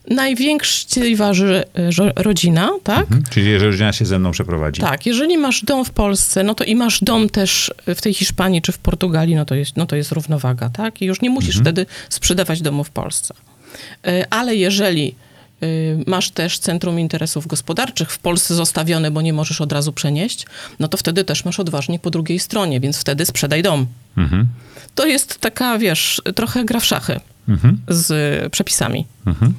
największej 0.09 1.15
waży 1.15 1.63
rodzina, 2.15 2.69
tak? 2.83 3.01
Mhm. 3.01 3.23
Czyli 3.29 3.49
jeżeli 3.49 3.71
rodzina 3.71 3.93
się 3.93 4.05
ze 4.05 4.19
mną 4.19 4.31
przeprowadzi. 4.31 4.81
Tak, 4.81 5.05
jeżeli 5.05 5.37
masz 5.37 5.63
dom 5.63 5.85
w 5.85 5.89
Polsce, 5.89 6.43
no 6.43 6.55
to 6.55 6.63
i 6.63 6.75
masz 6.75 7.03
dom 7.03 7.29
też 7.29 7.73
w 7.87 8.01
tej 8.01 8.13
Hiszpanii 8.13 8.61
czy 8.61 8.71
w 8.71 8.77
Portugalii, 8.77 9.35
no 9.35 9.45
to 9.45 9.55
jest, 9.55 9.77
no 9.77 9.85
to 9.85 9.95
jest 9.95 10.11
równowaga, 10.11 10.69
tak? 10.69 11.01
I 11.01 11.05
już 11.05 11.21
nie 11.21 11.29
musisz 11.29 11.59
wtedy 11.59 11.85
sprzedawać 12.09 12.61
domu 12.61 12.83
w 12.83 12.89
Polsce. 12.89 13.33
E, 14.07 14.25
Ale 14.29 14.55
jeżeli 14.55 15.15
masz 16.07 16.31
też 16.31 16.59
Centrum 16.59 16.99
Interesów 16.99 17.47
Gospodarczych 17.47 18.11
w 18.11 18.19
Polsce 18.19 18.55
zostawione, 18.55 19.11
bo 19.11 19.21
nie 19.21 19.33
możesz 19.33 19.61
od 19.61 19.71
razu 19.71 19.93
przenieść, 19.93 20.45
no 20.79 20.87
to 20.87 20.97
wtedy 20.97 21.23
też 21.23 21.45
masz 21.45 21.59
odważnie 21.59 21.99
po 21.99 22.09
drugiej 22.09 22.39
stronie, 22.39 22.79
więc 22.79 22.97
wtedy 22.97 23.25
sprzedaj 23.25 23.63
dom. 23.63 23.87
Mhm. 24.17 24.47
To 24.95 25.05
jest 25.05 25.39
taka, 25.39 25.77
wiesz, 25.77 26.21
trochę 26.35 26.65
gra 26.65 26.79
w 26.79 26.85
szachy 26.85 27.19
Mhm. 27.49 27.77
z 27.87 28.51
przepisami. 28.51 29.05
Mhm. 29.25 29.53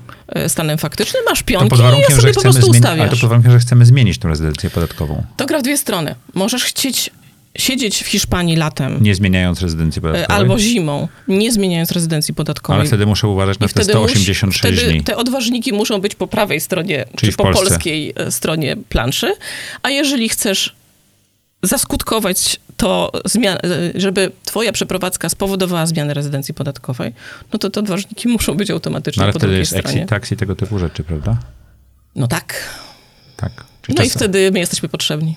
Y, 0.45 0.49
Stanem 0.49 0.79
faktycznym 0.79 1.23
masz 1.29 1.43
pionki 1.43 1.69
pod 1.71 1.79
i 1.79 1.83
warunkiem, 1.83 2.11
że 2.17 2.21
sobie 2.23 2.35
po 2.35 2.41
prostu 2.41 2.61
zmienić, 2.63 2.85
ale 2.87 2.97
to 2.97 2.99
ustawiasz. 2.99 3.21
pod 3.21 3.29
warunkiem, 3.31 3.53
że 3.53 3.59
chcemy 3.59 3.87
zmienić 3.87 4.19
tę 4.19 4.29
rezydencję 4.29 4.71
podatkową, 4.71 5.25
To 5.37 5.47
gra 5.47 5.59
w 5.59 5.63
dwie 5.63 5.79
strony. 5.79 6.15
Możesz 6.35 6.65
chcieć 6.65 7.11
siedzieć 7.57 8.03
w 8.03 8.07
Hiszpanii 8.07 8.57
latem 8.57 9.03
nie 9.03 9.15
zmieniając 9.15 9.61
rezydencji 9.61 9.99
y, 9.99 10.03
podatkowej. 10.03 10.39
albo 10.41 10.59
zimą, 10.59 11.09
nie 11.29 11.53
zmieniając 11.53 11.93
rezydencji 11.93 12.35
podatkowej. 12.35 12.81
Ale 12.81 12.89
wtedy 12.89 13.07
muszę 13.07 13.29
uważać 13.29 13.59
na 13.59 13.67
I 13.67 13.69
te 13.69 13.73
wtedy 13.73 13.93
186 13.93 14.65
musi, 14.77 14.87
dni. 14.87 15.05
te 15.05 15.17
odważniki 15.17 15.73
muszą 15.73 16.01
być 16.01 16.15
po 16.15 16.27
prawej 16.27 16.61
stronie, 16.61 17.05
Czyli 17.17 17.33
czy 17.33 17.37
po 17.37 17.45
Polsce. 17.45 17.65
polskiej 17.65 18.13
e, 18.17 18.31
stronie 18.31 18.77
planszy. 18.89 19.35
A 19.83 19.91
jeżeli 19.91 20.29
chcesz 20.29 20.75
zaskutkować 21.63 22.61
to, 22.77 23.13
zmian- 23.29 23.59
e, 23.97 24.01
żeby 24.01 24.31
twoja 24.45 24.73
przeprowadzka 24.73 25.29
spowodowała 25.29 25.87
zmianę 25.87 26.15
rezydencji 26.15 26.55
podatkowej, 26.55 27.13
no 27.53 27.59
to 27.59 27.71
te 27.71 27.81
odważniki 27.81 28.29
muszą 28.29 28.55
być 28.55 28.71
automatycznie 28.71 29.21
No 29.21 29.25
ale 29.25 29.33
po 29.33 29.39
wtedy 29.39 29.47
drugiej 29.51 29.61
jest 29.61 29.71
stronie. 29.71 29.97
exit 29.97 30.09
tax 30.09 30.33
i 30.33 30.37
tego 30.37 30.57
typu 30.57 30.79
rzeczy, 30.79 31.05
prawda? 31.05 31.39
No 32.17 32.29
tak. 32.29 32.69
Tak. 33.37 33.53
Czyli 33.83 33.95
No 33.97 34.03
to, 34.03 34.07
i 34.07 34.11
wtedy 34.11 34.51
my 34.53 34.59
jesteśmy 34.59 34.89
potrzebni. 34.89 35.37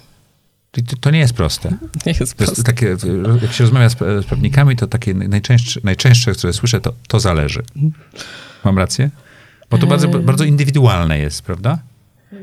To, 0.72 0.82
to 1.02 1.12
nie 1.12 1.20
jest 1.20 1.34
proste. 1.34 1.70
Nie 2.06 2.12
jest 2.12 2.18
To 2.18 2.24
jest 2.24 2.36
proste. 2.36 2.64
takie, 2.64 2.96
jak 3.42 3.54
się 3.54 3.64
rozmawia 3.64 3.90
z, 3.90 3.98
z 3.98 4.26
prawnikami, 4.26 4.76
to 4.76 4.88
takie 4.88 5.14
najczęstsze, 5.14 5.80
najczęstsze, 5.84 6.32
które 6.32 6.54
słyszę, 6.54 6.82
to, 6.82 6.94
to 7.08 7.20
zależy. 7.20 7.64
Mam 8.64 8.78
rację? 8.78 9.10
Bo 9.70 9.78
to 9.78 9.88
bardzo, 9.88 10.08
bardzo 10.08 10.44
indywidualne 10.44 11.20
jest, 11.20 11.42
prawda? 11.42 11.80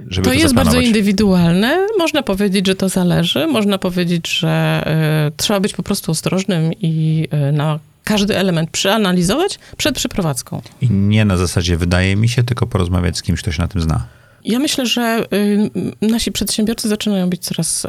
Żeby 0.09 0.25
To 0.25 0.33
jest 0.33 0.55
bardzo 0.55 0.81
indywidualne. 0.81 1.87
Można 1.99 2.23
powiedzieć, 2.23 2.67
że 2.67 2.75
to 2.75 2.89
zależy. 2.89 3.47
Można 3.47 3.79
powiedzieć, 3.79 4.39
że 4.39 4.85
y, 5.29 5.33
trzeba 5.37 5.61
być 5.61 5.75
po 5.75 5.83
prostu 5.83 6.13
ostrożnym 6.13 6.73
i 6.81 7.29
y, 7.49 7.53
na 7.53 7.79
każdy 8.05 8.37
element 8.37 8.71
przeanalizować 8.71 9.59
przed 9.77 9.95
przeprowadzką. 9.95 10.63
I 10.81 10.91
nie 10.91 11.25
na 11.25 11.37
zasadzie 11.37 11.77
wydaje 11.77 12.17
mi 12.17 12.29
się, 12.29 12.43
tylko 12.43 12.67
porozmawiać 12.67 13.19
z 13.19 13.23
kimś, 13.23 13.43
kto 13.43 13.53
się 13.53 13.63
na 13.63 13.69
tym 13.69 13.83
zna. 13.83 14.07
Ja 14.49 14.59
myślę, 14.59 14.87
że 14.87 15.25
y, 15.33 15.71
nasi 16.01 16.33
przedsiębiorcy 16.33 16.89
zaczynają 16.89 17.31
być 17.31 17.45
coraz 17.45 17.85
y, 17.85 17.89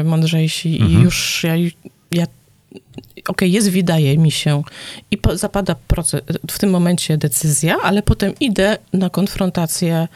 y, 0.00 0.04
mądrzejsi 0.04 0.82
i 0.82 0.92
już 0.92 1.44
ja, 1.44 1.54
ja 2.12 2.26
okej, 3.28 3.52
jest 3.52 3.70
wydaje 3.70 4.18
mi 4.18 4.30
się 4.30 4.62
i 5.10 5.18
po, 5.18 5.36
zapada 5.36 5.74
proces, 5.86 6.20
w 6.50 6.58
tym 6.58 6.70
momencie 6.70 7.18
decyzja, 7.18 7.76
ale 7.82 8.02
potem 8.02 8.32
idę 8.40 8.78
na 8.92 9.10
konfrontację 9.10 10.08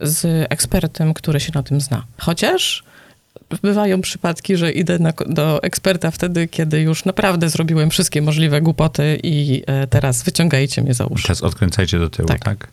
z 0.00 0.46
ekspertem, 0.52 1.14
który 1.14 1.40
się 1.40 1.52
na 1.54 1.62
tym 1.62 1.80
zna. 1.80 2.04
Chociaż 2.18 2.84
bywają 3.62 4.00
przypadki, 4.00 4.56
że 4.56 4.72
idę 4.72 4.98
na, 4.98 5.12
do 5.26 5.62
eksperta 5.62 6.10
wtedy, 6.10 6.48
kiedy 6.48 6.80
już 6.80 7.04
naprawdę 7.04 7.50
zrobiłem 7.50 7.90
wszystkie 7.90 8.22
możliwe 8.22 8.60
głupoty 8.60 9.20
i 9.22 9.62
e, 9.66 9.86
teraz 9.86 10.22
wyciągajcie 10.22 10.82
mnie 10.82 10.94
za 10.94 11.06
uszy. 11.06 11.22
Teraz 11.22 11.42
odkręcajcie 11.42 11.98
do 11.98 12.10
tyłu, 12.10 12.28
tak? 12.28 12.44
Tak. 12.44 12.68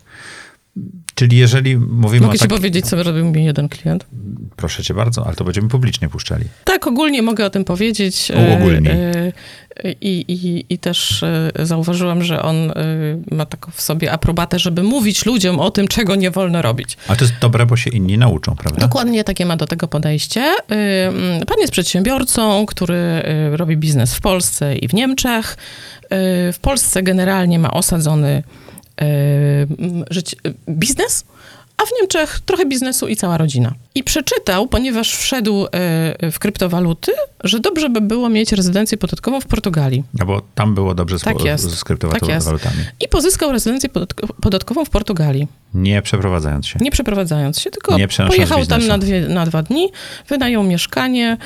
Czyli 1.15 1.37
jeżeli 1.37 1.77
mówimy 1.77 2.25
Mogę 2.25 2.35
o 2.35 2.37
ci 2.37 2.39
tak... 2.39 2.49
powiedzieć, 2.49 2.85
co 2.85 3.03
robił 3.03 3.25
mi 3.25 3.45
jeden 3.45 3.69
klient? 3.69 4.05
Proszę 4.55 4.83
cię 4.83 4.93
bardzo, 4.93 5.25
ale 5.25 5.35
to 5.35 5.43
będziemy 5.43 5.69
publicznie 5.69 6.09
puszczali. 6.09 6.45
Tak, 6.63 6.87
ogólnie 6.87 7.21
mogę 7.21 7.45
o 7.45 7.49
tym 7.49 7.65
powiedzieć. 7.65 8.31
E, 8.31 8.35
e, 8.35 9.91
I, 10.01 10.31
i, 10.31 10.65
I 10.69 10.77
też 10.77 11.23
e, 11.23 11.51
zauważyłam, 11.59 12.23
że 12.23 12.41
on 12.41 12.55
e, 12.55 12.73
ma 13.31 13.45
taką 13.45 13.71
w 13.71 13.81
sobie 13.81 14.11
aprobatę, 14.11 14.59
żeby 14.59 14.83
mówić 14.83 15.25
ludziom 15.25 15.59
o 15.59 15.71
tym, 15.71 15.87
czego 15.87 16.15
nie 16.15 16.31
wolno 16.31 16.61
robić. 16.61 16.97
Ale 17.07 17.17
to 17.17 17.23
jest 17.23 17.35
dobre, 17.41 17.65
bo 17.65 17.77
się 17.77 17.89
inni 17.89 18.17
nauczą, 18.17 18.55
prawda? 18.55 18.81
Dokładnie 18.81 19.23
takie 19.23 19.45
ma 19.45 19.57
do 19.57 19.67
tego 19.67 19.87
podejście. 19.87 20.55
Pan 21.47 21.59
jest 21.59 21.73
przedsiębiorcą, 21.73 22.65
który 22.65 23.23
robi 23.51 23.77
biznes 23.77 24.15
w 24.15 24.21
Polsce 24.21 24.75
i 24.75 24.87
w 24.87 24.93
Niemczech. 24.93 25.57
W 26.53 26.57
Polsce 26.61 27.03
generalnie 27.03 27.59
ma 27.59 27.71
osadzony 27.71 28.43
y, 29.01 29.67
m, 29.79 30.03
życie, 30.09 30.37
y, 30.43 30.53
biznes, 30.67 31.25
a 31.77 31.85
w 31.85 31.89
Niemczech 31.99 32.39
trochę 32.45 32.65
biznesu 32.65 33.07
i 33.07 33.15
cała 33.15 33.37
rodzina. 33.37 33.73
I 33.95 34.03
przeczytał, 34.03 34.67
ponieważ 34.67 35.15
wszedł 35.15 35.65
y, 35.65 36.31
w 36.31 36.39
kryptowaluty, 36.39 37.11
że 37.43 37.59
dobrze 37.59 37.89
by 37.89 38.01
było 38.01 38.29
mieć 38.29 38.51
rezydencję 38.51 38.97
podatkową 38.97 39.41
w 39.41 39.45
Portugalii. 39.45 40.03
No 40.19 40.25
bo 40.25 40.41
tam 40.55 40.75
było 40.75 40.95
dobrze 40.95 41.19
Tak 41.19 41.41
z, 41.41 41.43
jest. 41.45 41.69
z 41.71 41.83
kryptowalutami. 41.83 42.33
Tak 42.59 42.75
jest. 42.75 42.89
I 43.01 43.07
pozyskał 43.07 43.51
rezydencję 43.51 43.89
podatk- 43.89 44.27
podatkową 44.41 44.85
w 44.85 44.89
Portugalii. 44.89 45.47
Nie 45.73 46.01
przeprowadzając 46.01 46.67
się. 46.67 46.79
Nie 46.81 46.91
przeprowadzając 46.91 47.59
się, 47.59 47.71
tylko 47.71 47.97
Nie 47.97 48.07
pojechał 48.07 48.65
tam 48.65 48.79
biznesu. 48.79 48.87
na, 48.87 48.97
dwie, 48.97 49.21
na 49.21 49.45
dwa 49.45 49.63
dni, 49.63 49.89
wynajął 50.27 50.63
mieszkanie. 50.63 51.37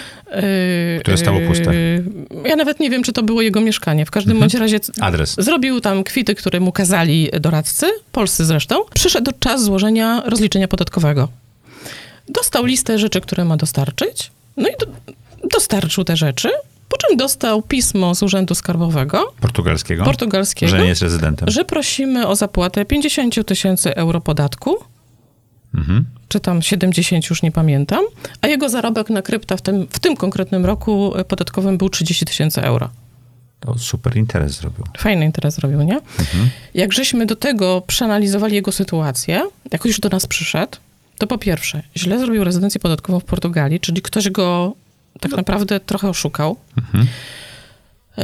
Yy, 0.95 0.99
Które 1.01 1.17
stało 1.17 1.39
puste. 1.47 1.75
Yy, 1.75 2.03
ja 2.45 2.55
nawet 2.55 2.79
nie 2.79 2.89
wiem, 2.89 3.03
czy 3.03 3.13
to 3.13 3.23
było 3.23 3.41
jego 3.41 3.61
mieszkanie. 3.61 4.05
W 4.05 4.11
każdym 4.11 4.31
Mhm. 4.37 4.49
bądź 4.51 4.61
razie 4.61 4.79
c- 4.79 4.93
Adres. 5.01 5.35
zrobił 5.37 5.81
tam 5.81 6.03
kwity, 6.03 6.35
które 6.35 6.59
mu 6.59 6.71
kazali 6.71 7.29
doradcy, 7.39 7.85
polscy 8.11 8.45
zresztą. 8.45 8.75
Przyszedł 8.95 9.31
czas 9.39 9.63
złożenia 9.63 10.18
rozliczenia 10.25 10.67
podatkowego. 10.67 11.27
Dostał 12.29 12.65
listę 12.65 12.99
rzeczy, 12.99 13.21
które 13.21 13.45
ma 13.45 13.57
dostarczyć, 13.57 14.31
no 14.57 14.67
i 14.69 14.71
do, 14.79 14.85
dostarczył 15.49 16.03
te 16.03 16.17
rzeczy, 16.17 16.49
po 16.89 16.97
czym 16.97 17.17
dostał 17.17 17.61
pismo 17.61 18.15
z 18.15 18.23
Urzędu 18.23 18.55
Skarbowego 18.55 19.33
Portugalskiego? 19.41 20.03
portugalskiego, 20.05 20.69
Że 20.69 20.81
nie 20.81 20.87
jest 20.87 21.01
rezydentem. 21.01 21.49
że 21.49 21.65
prosimy 21.65 22.27
o 22.27 22.35
zapłatę 22.35 22.85
50 22.85 23.33
000 23.35 23.43
tysięcy 23.45 23.95
euro 23.95 24.21
podatku, 24.21 24.75
Mhm. 25.75 26.05
czy 26.27 26.39
tam 26.39 26.61
70, 26.61 27.29
już 27.29 27.43
nie 27.43 27.51
pamiętam, 27.51 28.03
a 28.41 28.47
jego 28.47 28.69
zarobek 28.69 29.09
na 29.09 29.21
krypta 29.21 29.57
w 29.57 29.61
tym, 29.61 29.87
w 29.91 29.99
tym 29.99 30.15
konkretnym 30.17 30.65
roku 30.65 31.13
podatkowym 31.27 31.77
był 31.77 31.89
30 31.89 32.25
tysięcy 32.25 32.61
euro. 32.61 32.89
To 33.59 33.77
super 33.77 34.17
interes 34.17 34.51
zrobił. 34.51 34.85
Fajny 34.97 35.25
interes 35.25 35.55
zrobił, 35.55 35.81
nie? 35.81 35.99
Jak 36.73 36.93
żeśmy 36.93 37.25
do 37.25 37.35
tego 37.35 37.81
przeanalizowali 37.87 38.55
jego 38.55 38.71
sytuację, 38.71 39.41
jak 39.71 39.85
już 39.85 39.99
do 39.99 40.09
nas 40.09 40.27
przyszedł, 40.27 40.77
to 41.17 41.27
po 41.27 41.37
pierwsze, 41.37 41.83
źle 41.97 42.19
zrobił 42.19 42.43
rezydencję 42.43 42.79
podatkową 42.79 43.19
w 43.19 43.23
Portugalii, 43.23 43.79
czyli 43.79 44.01
ktoś 44.01 44.29
go 44.29 44.73
tak 45.19 45.31
naprawdę 45.31 45.79
trochę 45.79 46.09
oszukał. 46.09 46.57
Yy, 48.17 48.23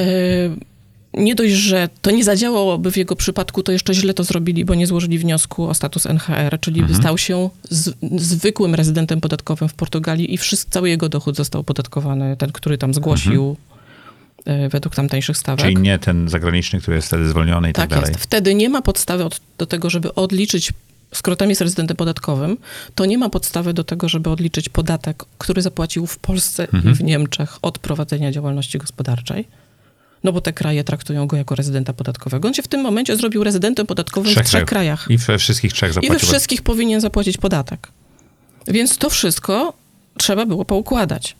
Nie 1.14 1.36
dość, 1.36 1.54
że 1.54 1.90
to 2.02 2.12
nie 2.12 2.24
zadziałałoby 2.24 2.92
w 2.92 2.98
jego 2.98 3.16
przypadku, 3.16 3.64
to 3.64 3.72
jeszcze 3.72 3.94
źle 3.94 4.14
to 4.14 4.24
zrobili, 4.24 4.66
bo 4.66 4.76
nie 4.76 4.88
złożyli 4.88 5.20
wniosku 5.20 5.68
o 5.70 5.74
status 5.74 6.06
NHR, 6.06 6.60
czyli 6.60 6.82
stał 6.96 7.18
się 7.18 7.50
z, 7.70 7.94
zwykłym 8.18 8.76
rezydentem 8.76 9.22
podatkowym 9.22 9.70
w 9.70 9.74
Portugalii 9.74 10.34
i 10.34 10.38
wszystko, 10.38 10.72
cały 10.72 10.90
jego 10.90 11.10
dochód 11.10 11.36
został 11.36 11.62
opodatkowany, 11.62 12.38
ten, 12.38 12.52
który 12.52 12.78
tam 12.78 12.94
zgłosił 12.94 13.58
yy, 13.70 13.75
według 14.70 14.96
tamtejszych 14.96 15.38
stawek. 15.38 15.66
Czyli 15.66 15.76
nie 15.78 16.00
ten 16.00 16.30
zagraniczny, 16.30 16.82
który 16.82 16.96
jest 16.96 17.08
wtedy 17.08 17.30
zwolniony 17.30 17.70
i 17.70 17.74
tak, 17.74 17.90
Tak 17.90 18.00
dalej. 18.00 18.12
jest. 18.14 18.24
Wtedy 18.24 18.56
nie 18.56 18.70
ma 18.70 18.82
podstawy 18.82 19.24
od, 19.26 19.42
do 19.58 19.66
tego, 19.66 19.90
żeby 19.90 20.16
odliczyć, 20.16 20.74
skoro 21.14 21.36
tam 21.36 21.50
jest 21.50 21.62
rezydentem 21.62 21.98
podatkowym, 21.98 22.58
to 22.96 23.06
nie 23.06 23.18
ma 23.18 23.30
podstawy 23.30 23.74
do 23.74 23.84
tego, 23.84 24.10
żeby 24.10 24.30
odliczyć 24.30 24.70
podatek, 24.70 25.24
który 25.38 25.62
zapłacił 25.62 26.08
w 26.08 26.18
Polsce 26.18 26.64
Mhm. 26.74 26.92
i 26.94 26.98
w 26.98 27.04
Niemczech 27.04 27.58
od 27.62 27.80
prowadzenia 27.80 28.32
działalności 28.32 28.78
gospodarczej. 28.78 29.48
No 30.24 30.32
bo 30.32 30.42
te 30.42 30.54
kraje 30.54 30.84
traktują 30.84 31.28
go 31.28 31.38
jako 31.38 31.56
rezydenta 31.56 31.94
podatkowego. 31.94 32.48
On 32.48 32.54
się 32.54 32.64
w 32.64 32.68
tym 32.68 32.82
momencie 32.82 33.18
zrobił 33.18 33.44
rezydentem 33.44 33.88
podatkowym 33.88 34.36
w 34.36 34.44
trzech 34.44 34.66
krajach. 34.66 35.06
I 35.10 35.18
we 35.18 35.38
wszystkich 35.38 35.74
trzech 35.74 35.92
I 35.92 35.94
we 35.96 36.02
zapłacił. 36.02 36.28
wszystkich 36.30 36.62
powinien 36.62 37.02
zapłacić 37.02 37.38
podatek. 37.38 37.88
Więc 38.68 38.98
to 38.98 39.10
wszystko 39.10 39.74
trzeba 40.18 40.46
było 40.46 40.66
poukładać. 40.66 41.36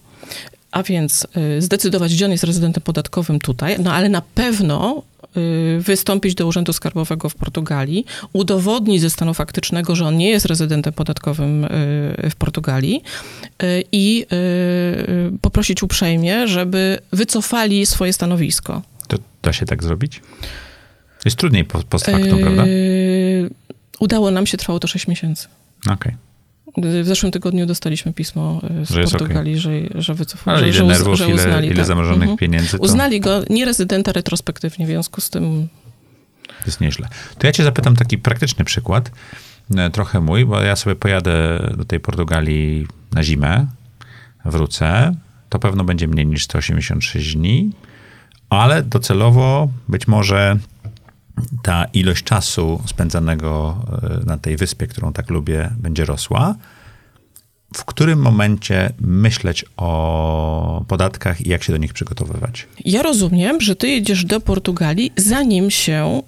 A 0.76 0.84
więc 0.84 1.28
y, 1.58 1.62
zdecydować, 1.62 2.14
gdzie 2.14 2.26
on 2.26 2.32
jest 2.32 2.44
rezydentem 2.44 2.84
podatkowym 2.84 3.40
tutaj, 3.40 3.76
no 3.84 3.94
ale 3.94 4.10
na 4.10 4.22
pewno 4.22 5.04
y, 5.38 5.80
wystąpić 5.82 6.36
do 6.36 6.48
Urzędu 6.48 6.74
Skarbowego 6.74 7.30
w 7.30 7.36
Portugalii, 7.36 8.06
udowodnić 8.34 9.02
ze 9.02 9.10
stanu 9.10 9.34
faktycznego, 9.34 9.96
że 9.96 10.06
on 10.06 10.18
nie 10.18 10.30
jest 10.30 10.46
rezydentem 10.46 10.94
podatkowym 10.94 11.64
y, 11.66 11.70
w 12.30 12.36
Portugalii 12.38 13.04
i 13.92 14.26
poprosić 15.42 15.84
uprzejmie, 15.84 16.48
żeby 16.48 17.00
wycofali 17.12 17.86
swoje 17.86 18.14
stanowisko. 18.14 18.82
To 19.08 19.18
da 19.44 19.54
się 19.54 19.66
tak 19.66 19.84
zrobić? 19.84 20.22
Jest 21.26 21.38
trudniej 21.38 21.64
po- 21.66 21.84
post 21.84 22.06
factum, 22.06 22.40
prawda? 22.40 22.66
Y, 22.66 23.50
Udało 24.00 24.32
nam 24.32 24.46
się, 24.46 24.58
trwało 24.58 24.80
to 24.80 24.88
6 24.88 25.08
miesięcy. 25.08 25.48
Okej. 25.92 26.16
W 26.78 27.06
zeszłym 27.06 27.32
tygodniu 27.32 27.66
dostaliśmy 27.66 28.14
pismo 28.14 28.62
y, 28.82 28.86
z 28.86 28.90
Że 28.90 29.04
Portugalii, 29.04 29.58
że, 29.60 29.70
że 29.96 30.14
wycofują, 30.14 30.56
Ale 30.58 30.60
że, 30.66 30.70
ile 30.70 30.78
że, 30.78 30.84
uz- 30.84 30.90
nerwów, 30.90 31.18
że 31.18 31.26
ile, 31.26 31.36
uznali. 31.36 31.68
ile 31.68 31.76
tak. 31.76 31.86
zamrożonych 31.86 32.22
Mhm. 32.30 32.38
pieniędzy, 32.38 32.78
to 32.78 32.84
Uznali 32.84 33.20
go 33.20 33.42
nie 33.50 33.66
rezydenta 33.66 34.12
retrospektywnie, 34.12 34.86
w 34.86 34.90
związku 34.90 35.22
z 35.22 35.30
tym 35.30 35.68
jest 36.66 36.82
nieźle. 36.82 37.08
To 37.38 37.48
ja 37.48 37.54
cię 37.54 37.64
zapytam 37.64 37.96
taki 37.96 38.18
praktyczny 38.18 38.66
przykład, 38.66 39.12
e, 39.78 39.90
trochę 39.90 40.22
mój, 40.22 40.46
bo 40.46 40.62
ja 40.62 40.76
sobie 40.76 40.96
pojadę 40.96 41.60
do 41.78 41.86
tej 41.86 42.00
Portugalii 42.00 42.88
na 43.12 43.24
zimę, 43.24 43.68
wrócę, 44.46 45.16
to 45.50 45.60
pewno 45.60 45.84
będzie 45.84 46.08
mniej 46.08 46.28
niż 46.28 46.44
186 46.44 47.36
dni, 47.36 47.72
ale 48.50 48.84
docelowo 48.84 49.70
być 49.90 50.08
może 50.08 50.58
ta 51.64 51.86
ilość 51.86 52.24
czasu 52.24 52.82
spędzanego 52.86 53.78
e, 54.22 54.26
na 54.26 54.38
tej 54.38 54.58
wyspie, 54.58 54.88
którą 54.88 55.14
tak 55.14 55.30
lubię, 55.30 55.72
będzie 55.78 56.06
rosła, 56.06 56.56
w 57.78 57.86
którym 57.86 58.20
momencie 58.20 58.90
myśleć 59.02 59.66
o 59.78 60.86
podatkach 60.88 61.42
i 61.42 61.50
jak 61.50 61.64
się 61.64 61.74
do 61.74 61.78
nich 61.78 61.94
przygotowywać? 61.94 62.68
Ja 62.86 63.02
rozumiem, 63.04 63.62
że 63.62 63.76
ty 63.76 63.88
jedziesz 63.88 64.26
do 64.26 64.40
Portugalii, 64.40 65.12
zanim 65.18 65.72
się. 65.72 66.22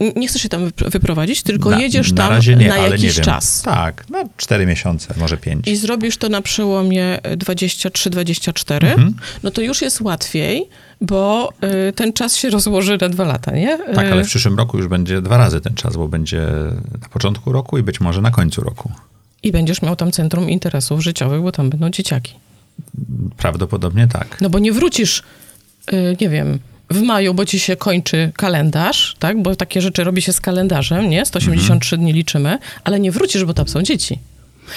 Yy, 0.00 0.12
nie 0.16 0.28
chcesz 0.28 0.42
się 0.42 0.48
tam 0.48 0.70
wyprowadzić, 0.86 1.42
tylko 1.42 1.70
na, 1.70 1.80
jedziesz 1.80 2.12
na 2.12 2.16
tam 2.16 2.30
razie 2.30 2.56
nie, 2.56 2.68
na 2.68 2.74
ale 2.74 2.90
jakiś 2.90 3.20
czas. 3.20 3.62
Tak, 3.62 4.10
na 4.10 4.24
cztery 4.36 4.66
miesiące, 4.66 5.14
może 5.16 5.36
pięć. 5.36 5.68
I 5.68 5.76
zrobisz 5.76 6.16
to 6.16 6.28
na 6.28 6.42
przełomie 6.42 7.18
23-24, 7.36 8.84
Mhm. 8.84 9.14
no 9.42 9.50
to 9.50 9.62
już 9.62 9.82
jest 9.82 10.00
łatwiej, 10.00 10.68
bo 11.00 11.52
y, 11.88 11.92
ten 11.92 12.12
czas 12.12 12.36
się 12.36 12.50
rozłoży 12.50 12.98
na 13.00 13.08
dwa 13.08 13.24
lata, 13.24 13.50
nie? 13.52 13.78
Tak, 13.78 14.12
ale 14.12 14.22
w 14.22 14.26
Y, 14.26 14.28
przyszłym 14.28 14.58
roku 14.58 14.78
już 14.78 14.88
będzie 14.88 15.22
dwa 15.22 15.36
razy 15.36 15.60
ten 15.60 15.74
czas, 15.74 15.96
bo 15.96 16.08
będzie 16.08 16.42
na 17.02 17.08
początku 17.08 17.52
roku 17.52 17.78
i 17.78 17.82
być 17.82 18.00
może 18.00 18.20
na 18.20 18.30
końcu 18.30 18.60
roku. 18.62 18.92
I 19.44 19.52
będziesz 19.52 19.82
miał 19.82 19.96
tam 19.96 20.12
centrum 20.12 20.50
interesów 20.50 21.02
życiowych, 21.02 21.42
bo 21.42 21.52
tam 21.52 21.70
będą 21.70 21.90
dzieciaki. 21.90 22.34
Prawdopodobnie 23.36 24.08
tak. 24.08 24.40
No 24.40 24.50
bo 24.50 24.58
nie 24.58 24.72
wrócisz, 24.72 25.22
y, 25.92 26.16
nie 26.20 26.28
wiem, 26.28 26.58
w 26.90 27.02
maju, 27.02 27.34
bo 27.34 27.44
ci 27.44 27.58
się 27.58 27.76
kończy 27.76 28.32
kalendarz, 28.36 29.16
tak? 29.18 29.42
Bo 29.42 29.56
takie 29.56 29.80
rzeczy 29.80 30.04
robi 30.04 30.22
się 30.22 30.32
z 30.32 30.40
kalendarzem, 30.40 31.10
nie? 31.10 31.26
183 31.26 31.96
dni 31.96 32.12
liczymy, 32.12 32.58
ale 32.84 33.00
nie 33.00 33.12
wrócisz, 33.12 33.44
bo 33.44 33.54
tam 33.54 33.68
są 33.68 33.82
dzieci. 33.82 34.18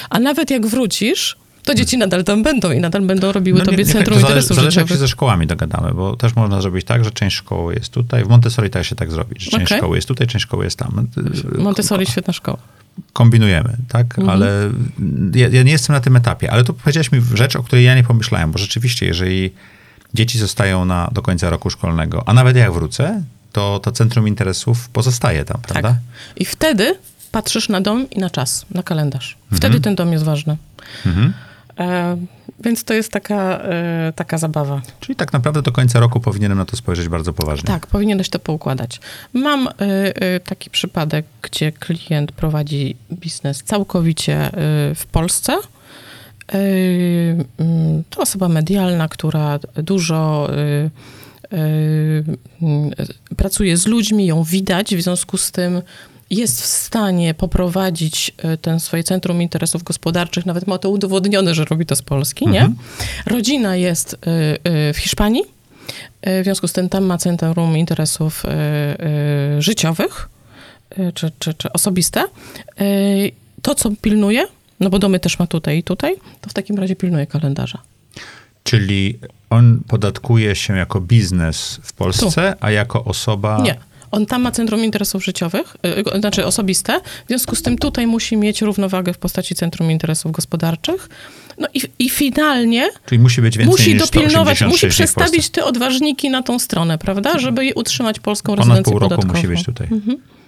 A 0.09 0.19
nawet 0.19 0.51
jak 0.51 0.67
wrócisz, 0.67 1.38
to 1.67 1.75
dzieci 1.75 1.97
nadal 1.97 2.24
tam 2.24 2.43
będą 2.43 2.71
i 2.71 2.79
nadal 2.79 3.01
będą 3.01 3.31
robiły 3.31 3.62
tobie 3.62 3.86
centrum 3.86 4.19
to 4.19 4.21
interesów 4.27 4.55
zależy 4.57 4.79
jak 4.79 4.88
się 4.88 4.93
życiowych. 4.93 4.97
ze 4.97 5.07
szkołami 5.07 5.47
dogadamy, 5.47 5.93
bo 5.93 6.15
też 6.15 6.36
można 6.36 6.62
zrobić 6.62 6.86
tak, 6.86 7.03
że 7.05 7.12
część 7.12 7.36
szkoły 7.36 7.74
jest 7.74 7.89
tutaj. 7.89 8.24
W 8.24 8.27
Montessori 8.27 8.69
też 8.69 8.88
się 8.89 8.95
tak 8.95 9.12
zrobić, 9.12 9.41
że 9.43 9.51
część 9.51 9.65
Okej. 9.65 9.77
szkoły 9.77 9.95
jest 9.97 10.07
tutaj, 10.07 10.27
część 10.27 10.45
szkoły 10.45 10.63
jest 10.65 10.77
tam. 10.79 11.07
Montessori, 11.57 12.05
świetna 12.05 12.33
szkoła. 12.33 12.57
kombinujemy, 13.13 13.77
tak? 13.89 14.19
Mhm. 14.19 14.29
Ale 14.29 14.69
ja, 15.36 15.47
ja 15.47 15.63
nie 15.63 15.71
jestem 15.71 15.93
na 15.93 16.00
tym 16.00 16.15
etapie. 16.15 16.51
Ale 16.51 16.63
tu 16.63 16.74
powiedziałeś 16.74 17.12
mi 17.12 17.21
rzecz, 17.33 17.55
o 17.55 17.63
której 17.63 17.86
ja 17.86 17.95
nie 17.95 18.03
pomyślałem, 18.03 18.51
bo 18.51 18.57
rzeczywiście, 18.57 19.05
jeżeli 19.05 19.53
dzieci 20.13 20.39
zostają 20.39 20.86
na, 20.86 21.09
do 21.12 21.21
końca 21.21 21.50
roku 21.50 21.69
szkolnego, 21.69 22.24
a 22.25 22.33
nawet 22.33 22.55
jak 22.57 22.71
wrócę, 22.74 23.24
to 23.51 23.79
to 23.79 23.91
centrum 23.91 24.27
interesów 24.27 24.89
pozostaje 24.89 25.45
tam, 25.45 25.62
prawda? 25.62 25.89
Tak. 25.89 25.97
I 26.36 26.45
wtedy 26.45 26.95
patrzysz 27.31 27.69
na 27.69 27.81
dom 27.81 28.09
i 28.09 28.19
na 28.19 28.29
czas, 28.29 28.65
na 28.71 28.83
kalendarz. 28.83 29.38
Wtedy 29.47 29.65
Mhm. 29.65 29.81
ten 29.83 29.95
dom 29.95 30.12
jest 30.12 30.24
ważny. 30.25 30.57
E, 31.05 31.46
więc 32.60 32.84
to 32.84 32.93
jest 32.93 33.12
taka, 33.12 33.60
e, 33.60 34.13
taka 34.15 34.38
zabawa. 34.38 34.81
Czyli 35.00 35.15
tak 35.15 35.34
naprawdę 35.34 35.62
do 35.62 35.72
końca 35.72 36.00
roku 36.00 36.19
powinienem 36.19 36.57
na 36.57 36.65
to 36.65 36.77
spojrzeć 36.77 37.10
bardzo 37.10 37.34
poważnie. 37.34 37.67
Tak, 37.67 37.88
powinieneś 37.88 38.29
to 38.29 38.39
poukładać. 38.39 39.00
Mam 39.34 39.67
y, 39.67 39.72
taki 40.39 40.69
przypadek, 40.69 41.25
gdzie 41.41 41.72
klient 41.72 42.31
prowadzi 42.31 42.96
biznes 43.12 43.63
całkowicie 43.63 44.50
w 44.96 45.05
Polsce. 45.12 45.57
Mm, 46.48 48.03
to 48.10 48.22
osoba 48.22 48.50
medialna, 48.50 49.07
która 49.07 49.60
dużo 49.75 50.50
pracuje 53.38 53.77
z 53.77 53.88
ludźmi, 53.88 54.25
ją 54.25 54.43
widać, 54.43 54.96
w 54.96 55.01
związku 55.01 55.38
z 55.38 55.51
tym 55.51 55.81
jest 56.29 56.62
w 56.62 56.65
stanie 56.65 57.34
poprowadzić 57.34 58.31
y, 58.53 58.57
ten 58.57 58.79
swoje 58.79 59.03
centrum 59.03 59.41
interesów 59.41 59.84
gospodarczych, 59.84 60.46
nawet 60.46 60.67
ma 60.67 60.77
to 60.77 60.89
udowodnione, 60.89 61.55
że 61.55 61.65
robi 61.65 61.86
to 61.86 61.96
z 61.96 62.01
Polski, 62.01 62.48
nie? 62.48 62.69
Rodzina 63.25 63.75
jest 63.75 64.13
y, 64.13 64.17
y, 64.89 64.93
w 64.93 64.98
Hiszpanii, 64.98 65.43
w 66.24 66.43
związku 66.43 66.67
z 66.67 66.74
tym 66.74 66.89
tam 66.89 67.03
ma 67.03 67.17
centrum 67.17 67.77
interesów 67.77 68.43
życiowych, 69.60 70.29
czy, 71.13 71.31
czy, 71.39 71.53
czy 71.53 71.74
osobiste. 71.74 72.24
To, 73.62 73.75
co 73.75 73.91
pilnuje, 74.01 74.48
no 74.79 74.89
bo 74.89 75.00
domy 75.00 75.19
też 75.19 75.39
ma 75.39 75.48
tutaj 75.48 75.77
i 75.77 75.84
tutaj, 75.84 76.15
to 76.41 76.50
w 76.50 76.53
takim 76.53 76.77
razie 76.77 76.96
pilnuje 76.96 77.27
kalendarza. 77.27 77.81
Czyli 78.63 79.19
on 79.50 79.79
podatkuje 79.88 80.55
się 80.55 80.77
jako 80.77 81.01
biznes 81.01 81.79
w 81.84 81.93
Polsce, 81.93 82.55
a 82.60 82.72
jako 82.72 83.03
osoba... 83.03 83.62
Nie. 83.62 83.75
On 84.11 84.25
tam 84.25 84.41
ma 84.41 84.51
centrum 84.51 84.83
interesów 84.83 85.23
życiowych, 85.25 85.77
y, 86.15 86.19
znaczy 86.19 86.45
osobiste, 86.45 86.99
w 87.25 87.27
związku 87.27 87.55
z 87.55 87.61
tym 87.61 87.77
tutaj 87.77 88.07
musi 88.07 88.37
mieć 88.37 88.61
równowagę 88.61 89.13
w 89.13 89.17
postaci 89.17 89.55
centrum 89.55 89.91
interesów 89.91 90.31
gospodarczych. 90.31 91.09
No 91.59 91.67
i, 91.73 91.81
i 91.99 92.09
finalnie 92.09 92.89
Czyli 93.05 93.19
musi 93.19 93.41
być 93.41 93.57
więcej 93.57 93.71
musi 93.71 93.93
niż 93.93 94.01
dopilnować, 94.01 94.57
186 94.57 94.83
musi 94.83 94.87
przestawić 94.87 95.49
te 95.49 95.65
odważniki 95.65 96.29
na 96.29 96.43
tą 96.43 96.59
stronę, 96.59 96.97
prawda, 96.97 97.39
żeby 97.39 97.65
je 97.65 97.75
utrzymać 97.75 98.19
polską 98.19 98.55
Ponad 98.55 98.67
rezydencję 98.67 98.91
pół 98.91 98.99
roku 98.99 99.10
podatkową. 99.10 99.38
musi 99.38 99.47
być 99.47 99.65
tutaj. 99.65 99.88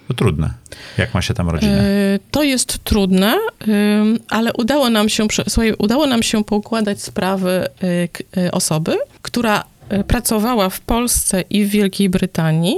To 0.08 0.14
trudne. 0.14 0.50
Jak 0.98 1.14
ma 1.14 1.22
się 1.22 1.34
tam 1.34 1.48
rodzinę? 1.48 1.80
E, 1.80 2.18
To 2.30 2.42
jest 2.42 2.84
trudne, 2.84 3.38
ym, 3.68 4.18
ale 4.28 4.52
udało 4.52 4.90
nam 4.90 5.08
się, 5.08 5.26
słuchaj, 5.48 5.74
udało 5.78 6.06
nam 6.06 6.22
się 6.22 6.44
poukładać 6.44 7.02
sprawy 7.02 7.68
y, 7.82 8.08
y, 8.40 8.50
osoby, 8.50 8.98
która 9.22 9.60
y, 9.60 9.64
pracowała 10.06 10.68
w 10.70 10.80
Polsce 10.80 11.40
i 11.50 11.64
w 11.64 11.68
Wielkiej 11.68 12.08
Brytanii. 12.10 12.76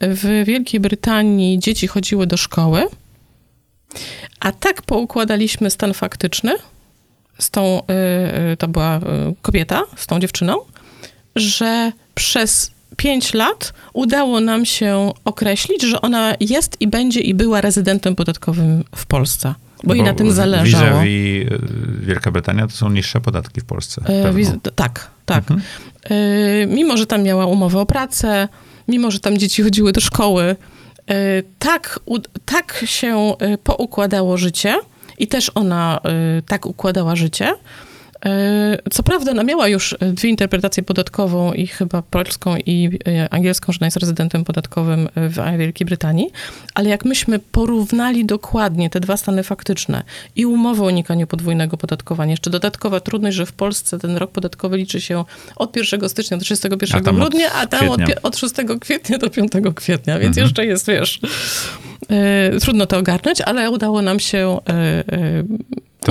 W 0.00 0.44
Wielkiej 0.46 0.80
Brytanii 0.80 1.58
dzieci 1.58 1.86
chodziły 1.86 2.26
do 2.26 2.36
szkoły, 2.36 2.82
a 4.40 4.52
tak 4.52 4.82
poukładaliśmy 4.82 5.70
stan 5.70 5.94
faktyczny 5.94 6.54
z 7.38 7.50
tą, 7.50 7.78
y, 7.80 8.52
y, 8.52 8.56
to 8.56 8.68
była 8.68 9.00
kobieta, 9.42 9.82
z 9.96 10.06
tą 10.06 10.20
dziewczyną, 10.20 10.56
że 11.36 11.92
przez 12.14 12.70
pięć 12.96 13.34
lat 13.34 13.72
udało 13.92 14.40
nam 14.40 14.64
się 14.66 15.12
określić, 15.24 15.82
że 15.82 16.00
ona 16.00 16.34
jest 16.40 16.80
i 16.80 16.88
będzie 16.88 17.20
i 17.20 17.34
była 17.34 17.60
rezydentem 17.60 18.14
podatkowym 18.14 18.84
w 18.96 19.06
Polsce, 19.06 19.54
bo, 19.84 19.94
jej 19.94 20.04
na 20.04 20.14
tym 20.14 20.32
zależało. 20.32 20.84
Vis-a-vis 21.02 21.48
Wielka 22.00 22.30
Brytania 22.30 22.66
to 22.66 22.72
są 22.72 22.90
niższe 22.90 23.20
podatki 23.20 23.60
w 23.60 23.64
Polsce. 23.64 24.02
E, 24.06 24.32
wiz- 24.32 24.52
tak, 24.74 25.10
tak. 25.26 25.38
Mhm. 25.38 25.60
E, 26.10 26.66
mimo, 26.66 26.96
że 26.96 27.06
tam 27.06 27.22
miała 27.22 27.46
umowę 27.46 27.80
o 27.80 27.86
pracę, 27.86 28.48
mimo, 28.88 29.10
że 29.10 29.20
tam 29.20 29.38
dzieci 29.38 29.62
chodziły 29.62 29.92
do 29.92 30.00
szkoły, 30.00 30.44
e, 30.44 30.56
tak, 31.58 32.00
tak 32.44 32.84
się 32.86 33.34
e, 33.38 33.58
poukładało 33.58 34.36
życie 34.36 34.74
i 35.18 35.26
też 35.26 35.50
ona 35.54 36.00
tak 36.46 36.66
układała 36.66 37.16
życie. 37.16 37.54
E, 38.24 38.78
Co 38.90 39.02
prawda, 39.02 39.30
ona 39.30 39.42
miała 39.44 39.68
już 39.68 39.92
e, 39.92 39.96
dwie 40.12 40.30
interpretacje 40.30 40.82
podatkową 40.82 41.52
i 41.52 41.66
chyba 41.66 42.02
polską 42.02 42.56
i 42.56 42.98
e, 43.08 43.34
angielską, 43.34 43.72
że 43.72 43.78
ona 43.80 43.86
jest 43.86 43.96
rezydentem 43.96 44.44
podatkowym 44.44 45.08
w 45.16 45.58
Wielkiej 45.58 45.84
Brytanii, 45.86 46.30
ale 46.74 46.88
jak 46.88 47.04
myśmy 47.04 47.38
porównali 47.38 48.24
dokładnie 48.24 48.90
te 48.90 49.00
dwa 49.00 49.16
stany 49.16 49.42
faktyczne 49.42 50.02
i 50.36 50.46
umowę 50.46 50.82
o 50.82 50.86
unikaniu 50.86 51.26
podwójnego 51.26 51.76
podatkowania, 51.76 52.30
jeszcze 52.30 52.50
dodatkowa 52.50 53.00
trudność, 53.00 53.36
że 53.36 53.46
w 53.46 53.52
Polsce 53.52 53.98
ten 53.98 54.16
rok 54.16 54.30
podatkowy 54.30 54.76
liczy 54.76 55.00
się 55.00 55.24
od 55.56 55.76
1 55.76 56.08
stycznia 56.08 56.36
do 56.36 56.44
31 56.44 57.08
A 57.08 57.12
grudnia, 57.12 57.52
a 57.52 57.66
tam 57.66 57.88
od, 57.88 58.00
od 58.22 58.36
6 58.36 58.54
kwietnia 58.80 59.18
do 59.18 59.30
5 59.30 59.52
kwietnia, 59.74 60.18
więc 60.18 60.34
Mhm. 60.38 60.46
jeszcze 60.46 60.66
jest, 60.66 60.86
wiesz, 60.86 61.20
trudno 62.60 62.86
to 62.86 62.98
ogarnąć, 62.98 63.40
ale 63.40 63.70
udało 63.70 64.02
nam 64.02 64.20
się 64.20 64.58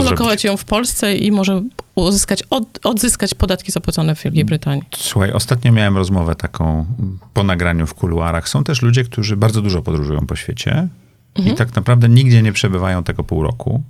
ulokować 0.01 0.43
ją 0.43 0.58
w 0.58 0.65
Polsce 0.65 1.15
i 1.15 1.32
może 1.32 1.62
uzyskać, 1.95 2.43
od, 2.49 2.79
odzyskać 2.86 3.34
podatki 3.34 3.71
zapłacone 3.71 4.15
w 4.15 4.23
Wielkiej 4.23 4.45
Brytanii. 4.45 4.84
Słuchaj, 4.97 5.32
ostatnio 5.32 5.71
miałem 5.71 5.97
rozmowę 5.97 6.36
taką 6.36 6.86
po 7.34 7.43
nagraniu 7.43 7.88
w 7.88 7.93
kuluarach. 7.93 8.49
Są 8.49 8.63
też 8.63 8.82
ludzie, 8.82 9.03
którzy 9.03 9.38
bardzo 9.38 9.62
dużo 9.62 9.82
podróżują 9.82 10.27
po 10.27 10.36
świecie 10.36 10.88
Mhm. 11.36 11.56
i 11.56 11.58
tak 11.58 11.75
naprawdę 11.75 12.10
nigdzie 12.10 12.41
nie 12.41 12.53
przebywają 12.53 13.03
tego 13.03 13.23
pół 13.23 13.43
roku. 13.43 13.84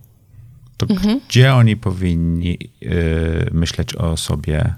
To 0.78 0.86
Mhm. 0.89 1.20
gdzie 1.30 1.54
oni 1.54 1.78
powinni 1.78 2.58
y, 2.84 3.50
myśleć 3.52 3.96
o 3.96 4.18
sobie, 4.18 4.74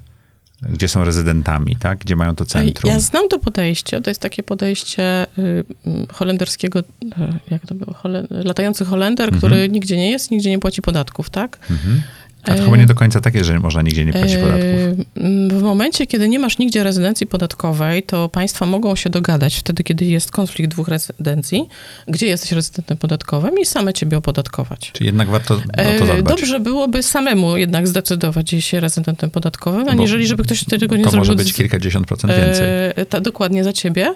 gdzie 0.62 0.88
są 0.88 1.04
rezydentami, 1.04 1.76
tak? 1.76 2.00
Gdzie 2.00 2.16
mają 2.16 2.36
to 2.36 2.46
centrum? 2.46 2.94
Ja 2.94 3.00
znam 3.00 3.28
to 3.30 3.40
podejście. 3.40 4.02
To 4.02 4.10
jest 4.10 4.22
takie 4.22 4.44
podejście 4.44 5.28
y, 5.38 5.64
mm, 5.86 6.08
holenderskiego, 6.14 6.80
y, 6.80 6.84
jak 7.52 7.66
to 7.68 7.76
było, 7.76 7.94
Hole, 7.94 8.28
latający 8.30 8.86
Holender, 8.86 9.30
Mhm. 9.30 9.38
który 9.40 9.70
nigdzie 9.70 9.98
nie 9.98 10.12
jest, 10.12 10.32
nigdzie 10.32 10.50
nie 10.50 10.60
płaci 10.60 10.82
podatków, 10.82 11.30
tak? 11.30 11.58
Mhm. 11.72 12.02
A 12.46 12.56
to 12.56 12.64
chyba 12.64 12.78
nie 12.78 12.86
do 12.86 12.96
końca 12.96 13.22
takie, 13.22 13.44
że 13.44 13.60
można 13.60 13.82
nigdzie 13.82 14.06
nie 14.06 14.14
płacić 14.14 14.36
podatków. 14.38 14.66
E, 15.18 15.58
W 15.60 15.62
momencie, 15.62 16.08
kiedy 16.08 16.30
nie 16.30 16.40
masz 16.40 16.58
nigdzie 16.58 16.84
rezydencji 16.84 17.28
podatkowej, 17.28 18.04
to 18.04 18.30
państwa 18.30 18.66
mogą 18.66 18.96
się 18.96 19.10
dogadać 19.10 19.56
wtedy, 19.56 19.84
kiedy 19.84 20.06
jest 20.06 20.32
konflikt 20.32 20.72
dwóch 20.72 20.88
rezydencji, 20.88 21.66
gdzie 22.08 22.28
jesteś 22.28 22.52
rezydentem 22.52 22.98
podatkowym 22.98 23.60
i 23.60 23.66
same 23.66 23.94
ciebie 23.94 24.18
opodatkować. 24.18 24.92
Czyli 24.94 25.06
jednak 25.06 25.30
warto 25.30 25.54
o 25.54 25.58
to 25.58 25.64
E, 25.78 25.98
zadbać. 26.08 26.24
Dobrze 26.38 26.60
byłoby 26.60 27.04
samemu 27.04 27.58
jednak 27.58 27.88
zdecydować, 27.88 28.46
gdzie 28.46 28.62
się 28.62 28.80
rezydentem 28.80 29.30
podatkowym, 29.30 29.90
aniżeli 29.90 30.28
żeby 30.28 30.44
ktoś 30.44 30.64
tego 30.66 30.96
nie 30.96 31.04
to 31.04 31.10
zrobił. 31.12 31.18
może 31.32 31.36
być 31.36 31.54
kilkadziesiąt 31.54 32.08
procent 32.08 32.34
więcej. 32.34 32.68
E, 32.96 33.06
ta, 33.06 33.22
dokładnie 33.22 33.64
za 33.64 33.74
ciebie. 33.74 34.14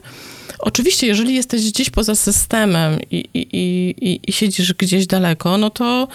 Oczywiście, 0.60 1.08
jeżeli 1.08 1.36
jesteś 1.36 1.72
gdzieś 1.72 1.90
poza 1.90 2.16
systemem 2.16 3.00
i, 3.12 3.26
i, 3.34 3.48
i, 4.02 4.20
i 4.28 4.34
siedzisz 4.34 4.74
gdzieś 4.74 5.08
daleko, 5.08 5.58
no 5.58 5.70
to 5.70 6.08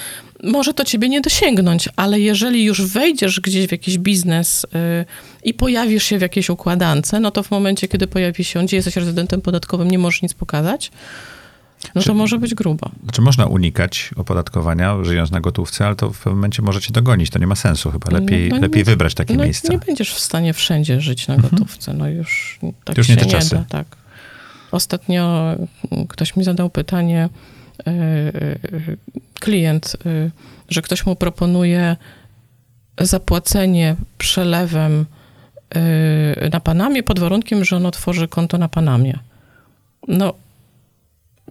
może 0.44 0.74
to 0.74 0.85
ciebie 0.85 1.09
nie 1.09 1.20
dosięgnąć, 1.20 1.88
ale 1.96 2.20
jeżeli 2.20 2.64
już 2.64 2.83
wejdziesz 2.83 3.40
gdzieś 3.40 3.66
w 3.66 3.72
jakiś 3.72 3.98
biznes 3.98 4.64
y, 4.64 4.68
i 5.44 5.54
pojawisz 5.54 6.04
się 6.04 6.18
w 6.18 6.22
jakiejś 6.22 6.50
układance, 6.50 7.12
no 7.20 7.30
to 7.30 7.42
w 7.42 7.50
momencie, 7.50 7.88
kiedy 7.88 8.07
pojawi 8.07 8.44
się 8.44 8.61
on, 8.61 8.66
gdzie 8.66 8.76
jesteś 8.76 8.96
rezydentem 8.96 9.40
podatkowym, 9.40 9.90
nie 9.90 9.98
możesz 9.98 10.22
nic 10.22 10.35
pokazać, 10.35 10.90
no 11.94 12.00
Czy- 12.02 12.07
to 12.09 12.14
może 12.14 12.38
być 12.38 12.54
grubo. 12.54 12.90
Znaczy 13.02 13.22
można 13.22 13.46
unikać 13.46 14.11
opodatkowania, 14.16 15.04
żyjąc 15.04 15.30
na 15.30 15.40
gotówce, 15.40 15.87
ale 15.87 15.96
to 15.96 16.11
w 16.11 16.18
pewnym 16.18 16.35
momencie 16.35 16.62
możecie 16.62 16.92
dogonić. 16.92 17.30
To 17.30 17.38
nie 17.38 17.46
ma 17.46 17.54
sensu 17.54 17.90
chyba. 17.90 18.11
Lepiej, 18.11 18.48
No, 18.48 18.57
no 18.57 18.62
lepiej 18.62 18.78
nie- 18.80 18.85
wybrać 18.85 19.14
takie 19.14 19.35
no, 19.35 19.44
miejsca. 19.44 19.72
nie 19.72 19.78
będziesz 19.78 20.14
w 20.14 20.18
stanie 20.20 20.52
wszędzie 20.52 21.00
żyć 21.00 21.28
na 21.28 21.37
gotówce, 21.37 21.94
no 21.94 22.09
już 22.09 22.59
tak 22.85 22.98
Już 22.98 23.07
się 23.07 23.12
nie 23.14 23.20
te 23.20 23.26
nie 23.26 23.33
czasy. 23.33 23.54
da. 23.54 23.64
Tak. 23.68 23.87
Ostatnio 24.72 25.54
ktoś 26.09 26.37
mi 26.37 26.44
zadał 26.44 26.70
pytanie, 26.70 27.28
klient, 29.40 29.96
y, 30.06 30.30
że 30.68 30.82
ktoś 30.82 31.06
mu 31.06 31.16
proponuje 31.16 31.96
zapłacenie 33.00 33.96
przelewem 34.18 35.06
na 36.52 36.60
Panamie 36.60 37.02
pod 37.02 37.18
warunkiem, 37.18 37.64
że 37.64 37.76
on 37.76 37.87
otworzy 37.87 38.28
konto 38.28 38.58
na 38.58 38.68
Panamie. 38.68 39.18
No, 40.08 40.34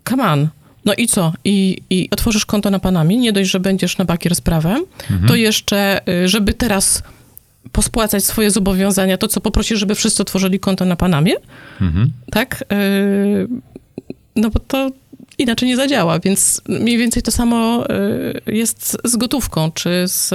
come 0.10 0.24
on. 0.32 0.48
No 0.86 0.94
i 0.94 1.08
co? 1.08 1.34
I, 1.46 1.78
I 1.90 2.10
otworzysz 2.12 2.46
konto 2.46 2.70
na 2.70 2.80
Panamie, 2.80 3.18
nie 3.18 3.34
dość, 3.34 3.50
że 3.50 3.60
będziesz 3.60 3.98
na 3.98 4.06
bakier 4.06 4.36
z 4.36 4.42
prawem, 4.42 4.86
to 5.28 5.36
jeszcze, 5.36 6.02
żeby 6.26 6.54
teraz 6.54 7.04
pospłacać 7.72 8.24
swoje 8.26 8.52
zobowiązania, 8.52 9.18
to 9.18 9.28
co 9.28 9.42
poprosisz, 9.42 9.80
żeby 9.80 9.96
wszyscy 9.96 10.22
otworzyli 10.22 10.60
konto 10.60 10.86
na 10.86 10.96
Panamie, 10.96 11.34
Mhm. 11.82 12.12
tak? 12.32 12.64
No 14.36 14.50
bo 14.50 14.60
to 14.60 14.90
inaczej 15.38 15.70
nie 15.70 15.76
zadziała, 15.76 16.20
więc 16.20 16.62
mniej 16.68 16.98
więcej 16.98 17.24
to 17.24 17.32
samo 17.32 17.86
y, 17.90 18.54
jest 18.54 18.98
z 19.04 19.16
gotówką, 19.16 19.72
czy 19.72 20.04
z... 20.08 20.30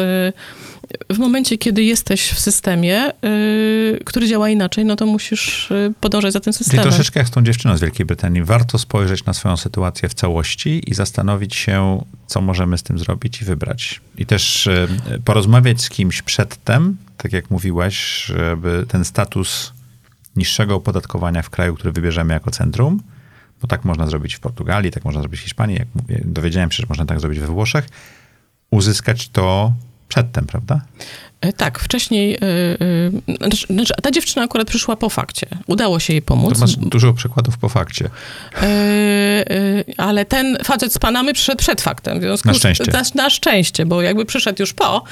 W 1.11 1.19
momencie, 1.19 1.59
kiedy 1.59 1.85
jesteś 1.85 2.31
w 2.31 2.41
systemie, 2.41 3.13
y, 3.25 4.01
który 4.05 4.29
działa 4.29 4.49
inaczej, 4.49 4.85
no 4.85 4.97
to 4.97 5.07
musisz 5.07 5.71
y, 5.71 5.95
podążać 6.01 6.33
za 6.33 6.41
tym 6.41 6.53
Czyli 6.53 6.65
systemem. 6.65 6.83
troszeczkę 6.83 7.21
jak 7.21 7.29
z 7.29 7.31
tą 7.31 7.45
dziewczyną 7.45 7.77
z 7.77 7.81
Wielkiej 7.81 8.07
Brytanii. 8.07 8.45
Warto 8.45 8.79
spojrzeć 8.79 9.25
na 9.25 9.33
swoją 9.33 9.57
sytuację 9.57 10.09
w 10.09 10.15
całości 10.15 10.83
i 10.87 10.95
zastanowić 10.95 11.57
się, 11.57 12.05
co 12.27 12.41
możemy 12.41 12.79
z 12.79 12.83
tym 12.83 12.99
zrobić 12.99 13.43
i 13.43 13.45
wybrać. 13.45 14.01
I 14.19 14.27
też 14.27 14.69
porozmawiać 15.25 15.83
z 15.83 15.89
kimś 15.89 16.23
przedtem, 16.23 16.97
tak 17.17 17.33
jak 17.33 17.51
mówiłaś, 17.51 18.25
żeby 18.25 18.85
ten 18.89 19.05
status 19.05 19.73
niższego 20.37 20.75
opodatkowania 20.75 21.43
w 21.43 21.51
kraju, 21.51 21.75
który 21.75 21.93
wybierzemy 21.93 22.35
jako 22.35 22.51
centrum, 22.51 23.01
bo 23.63 23.69
tak 23.69 23.85
można 23.85 24.07
zrobić 24.07 24.35
w 24.35 24.41
Portugalii, 24.41 24.91
tak 24.91 25.05
można 25.05 25.21
zrobić 25.21 25.41
w 25.41 25.43
Hiszpanii, 25.43 25.77
jak 25.77 25.89
mówię, 25.95 26.21
dowiedziałem 26.25 26.71
się, 26.71 26.83
że 26.83 26.87
można 26.89 27.07
tak 27.07 27.21
zrobić 27.21 27.39
we 27.39 27.47
Włoszech, 27.47 27.89
uzyskać 28.71 29.29
to 29.29 29.73
przedtem, 30.09 30.47
prawda? 30.47 30.81
E, 31.41 31.53
Tak, 31.53 31.79
wcześniej, 31.79 32.35
y, 32.35 32.39
y, 32.45 33.37
znaczy, 33.39 33.67
znaczy, 33.71 33.95
ta 34.03 34.11
dziewczyna 34.11 34.43
akurat 34.43 34.69
przyszła 34.69 34.97
po 34.97 35.09
fakcie. 35.09 35.47
Udało 35.67 35.99
się 36.01 36.13
jej 36.13 36.23
pomóc. 36.23 36.55
To 36.55 36.61
masz 36.61 36.77
dużo 36.77 37.13
przykładów 37.13 37.59
po 37.59 37.69
fakcie. 37.69 38.11
E, 38.55 38.63
e, 38.63 39.85
ale 39.97 40.25
ten 40.25 40.59
facet 40.65 40.93
z 40.93 40.99
Panamy 40.99 41.33
przyszedł 41.35 41.59
przed 41.59 41.81
faktem. 41.81 42.19
W 42.19 42.23
związku 42.23 42.49
Na 42.49 42.55
z- 42.55 42.57
szczęście. 42.57 42.85
Na, 42.93 43.03
na 43.15 43.31
szczęście, 43.31 43.87
bo 43.87 44.03
jakby 44.03 44.25
przyszedł 44.25 44.63
już 44.63 44.73
po, 44.73 45.05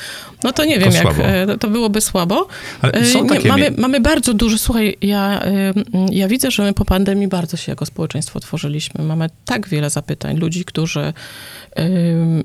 no 0.44 0.52
to 0.52 0.64
nie 0.64 0.78
wiem, 0.78 0.92
jak 0.92 1.02
słabo. 1.02 1.22
e, 1.24 1.58
to 1.58 1.68
byłoby 1.70 2.00
słabo. 2.00 2.48
Ale 2.82 2.92
E, 2.92 3.04
są 3.06 3.22
nie, 3.22 3.28
takie 3.30 3.48
mamy, 3.48 3.70
mamy 3.78 4.00
bardzo 4.00 4.34
dużo, 4.34 4.58
słuchaj, 4.58 4.96
ja, 5.02 5.42
e, 5.44 5.72
ja 6.10 6.28
widzę, 6.28 6.50
że 6.50 6.62
my 6.62 6.72
po 6.72 6.84
pandemii 6.84 7.28
bardzo 7.28 7.56
się 7.56 7.72
jako 7.72 7.86
społeczeństwo 7.86 8.36
otworzyliśmy. 8.36 9.04
Mamy 9.04 9.26
tak 9.44 9.68
wiele 9.68 9.90
zapytań, 9.90 10.36
ludzi, 10.38 10.64
którzy 10.64 11.12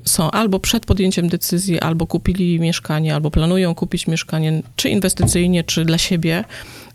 są 0.04 0.30
albo 0.30 0.60
przed 0.60 0.86
podjęciem 0.86 1.28
decyzji, 1.28 1.80
albo 1.80 2.06
kupili 2.06 2.60
mieszkanie, 2.60 3.14
albo 3.14 3.30
planują 3.30 3.71
kupić 3.74 4.06
mieszkanie, 4.06 4.62
czy 4.76 4.88
inwestycyjnie, 4.88 5.64
czy 5.64 5.84
dla 5.84 5.98
siebie 5.98 6.44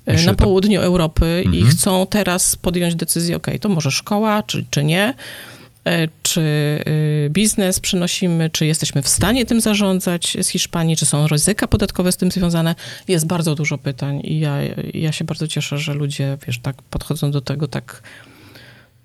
e, 0.06 0.26
na 0.26 0.36
to- 0.36 0.44
południu 0.44 0.82
Europy 0.82 1.42
i 1.46 1.58
Mhm. 1.58 1.68
chcą 1.68 2.08
teraz 2.10 2.56
podjąć 2.56 2.96
decyzję, 2.96 3.36
ok, 3.36 3.48
to 3.62 3.70
może 3.70 3.92
szkoła, 3.92 4.44
czy, 4.44 4.66
czy 4.70 4.84
nie, 4.84 5.13
e, 5.86 6.08
czy 6.24 6.42
y, 6.88 7.30
biznes 7.30 7.80
przynosimy, 7.80 8.50
czy 8.50 8.66
jesteśmy 8.66 9.02
w 9.02 9.08
stanie 9.08 9.46
tym 9.46 9.62
zarządzać 9.62 10.38
z 10.42 10.48
Hiszpanii, 10.48 10.96
czy 10.98 11.06
są 11.06 11.28
ryzyka 11.28 11.68
podatkowe 11.68 12.12
z 12.12 12.18
tym 12.18 12.32
związane. 12.32 12.76
Jest 13.08 13.28
bardzo 13.28 13.56
dużo 13.56 13.78
pytań 13.78 14.22
i 14.24 14.40
ja, 14.40 14.58
ja 14.94 15.12
się 15.12 15.26
bardzo 15.26 15.48
cieszę, 15.48 15.78
że 15.78 15.94
ludzie, 15.94 16.38
wiesz, 16.48 16.60
tak 16.60 16.82
podchodzą 16.82 17.32
do 17.32 17.42
tego 17.42 17.68
tak 17.68 18.02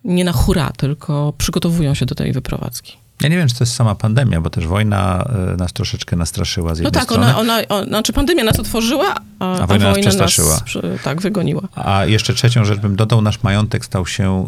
nie 0.04 0.24
na 0.24 0.32
hura, 0.32 0.72
tylko 0.76 1.32
przygotowują 1.38 1.94
się 1.94 2.06
do 2.06 2.14
tej 2.14 2.32
wyprowadzki. 2.32 2.96
Ja 3.22 3.28
nie 3.28 3.36
wiem, 3.36 3.48
czy 3.48 3.54
to 3.54 3.64
jest 3.64 3.74
sama 3.74 3.94
pandemia, 3.94 4.40
bo 4.40 4.50
też 4.50 4.66
wojna 4.66 5.24
e, 5.52 5.56
nas 5.56 5.72
troszeczkę 5.72 6.16
nastraszyła 6.16 6.74
z 6.74 6.78
No 6.78 6.84
jednej 6.84 7.00
tak, 7.00 7.10
strony. 7.10 7.26
ona, 7.26 7.38
ona, 7.38 7.68
ona, 7.68 7.86
znaczy 7.86 8.12
pandemia 8.12 8.44
nas 8.44 8.60
otworzyła, 8.60 9.14
a, 9.42 9.58
A 9.62 9.66
wojna 9.66 9.88
nas 9.88 9.98
przestraszyła. 9.98 10.54
nas 10.82 11.02
tak 11.04 11.20
wygoniła. 11.20 11.62
A 11.74 12.04
jeszcze 12.04 12.34
trzecią 12.34 12.64
rzecz 12.64 12.80
bym 12.80 12.96
dodał, 12.96 13.22
nasz 13.22 13.42
majątek 13.42 13.84
stał 13.84 14.06
się 14.06 14.46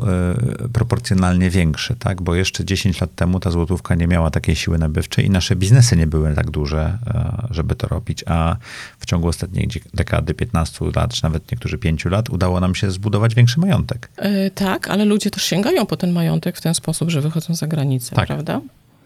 e, 0.64 0.68
proporcjonalnie 0.68 1.50
większy, 1.50 1.96
tak? 1.98 2.22
Bo 2.22 2.34
jeszcze 2.34 2.64
10 2.64 3.00
lat 3.00 3.14
temu 3.14 3.40
ta 3.40 3.50
złotówka 3.50 3.94
nie 3.94 4.06
miała 4.06 4.30
takiej 4.30 4.56
siły 4.56 4.78
nabywczej 4.78 5.26
i 5.26 5.30
nasze 5.30 5.56
biznesy 5.56 5.96
nie 5.96 6.06
były 6.06 6.34
tak 6.34 6.50
duże, 6.50 6.98
e, 7.06 7.46
żeby 7.50 7.74
to 7.74 7.88
robić, 7.88 8.24
a 8.26 8.56
w 8.98 9.06
ciągu 9.06 9.28
ostatniej 9.28 9.68
dekady, 9.94 10.34
15 10.34 10.84
lat, 10.96 11.14
czy 11.14 11.22
nawet 11.22 11.52
niektórzy 11.52 11.78
5 11.78 12.04
lat, 12.04 12.30
udało 12.30 12.60
nam 12.60 12.74
się 12.74 12.90
zbudować 12.90 13.34
większy 13.34 13.60
majątek. 13.60 14.08
E, 14.16 14.50
tak, 14.50 14.88
ale 14.88 15.04
ludzie 15.04 15.30
też 15.30 15.42
sięgają 15.42 15.86
po 15.86 15.96
ten 15.96 16.12
majątek 16.12 16.56
w 16.56 16.60
ten 16.60 16.74
sposób, 16.74 17.10
że 17.10 17.20
wychodzą 17.20 17.54
za 17.54 17.66
granicę, 17.66 18.16
Tak. 18.16 18.26
prawda? 18.26 18.60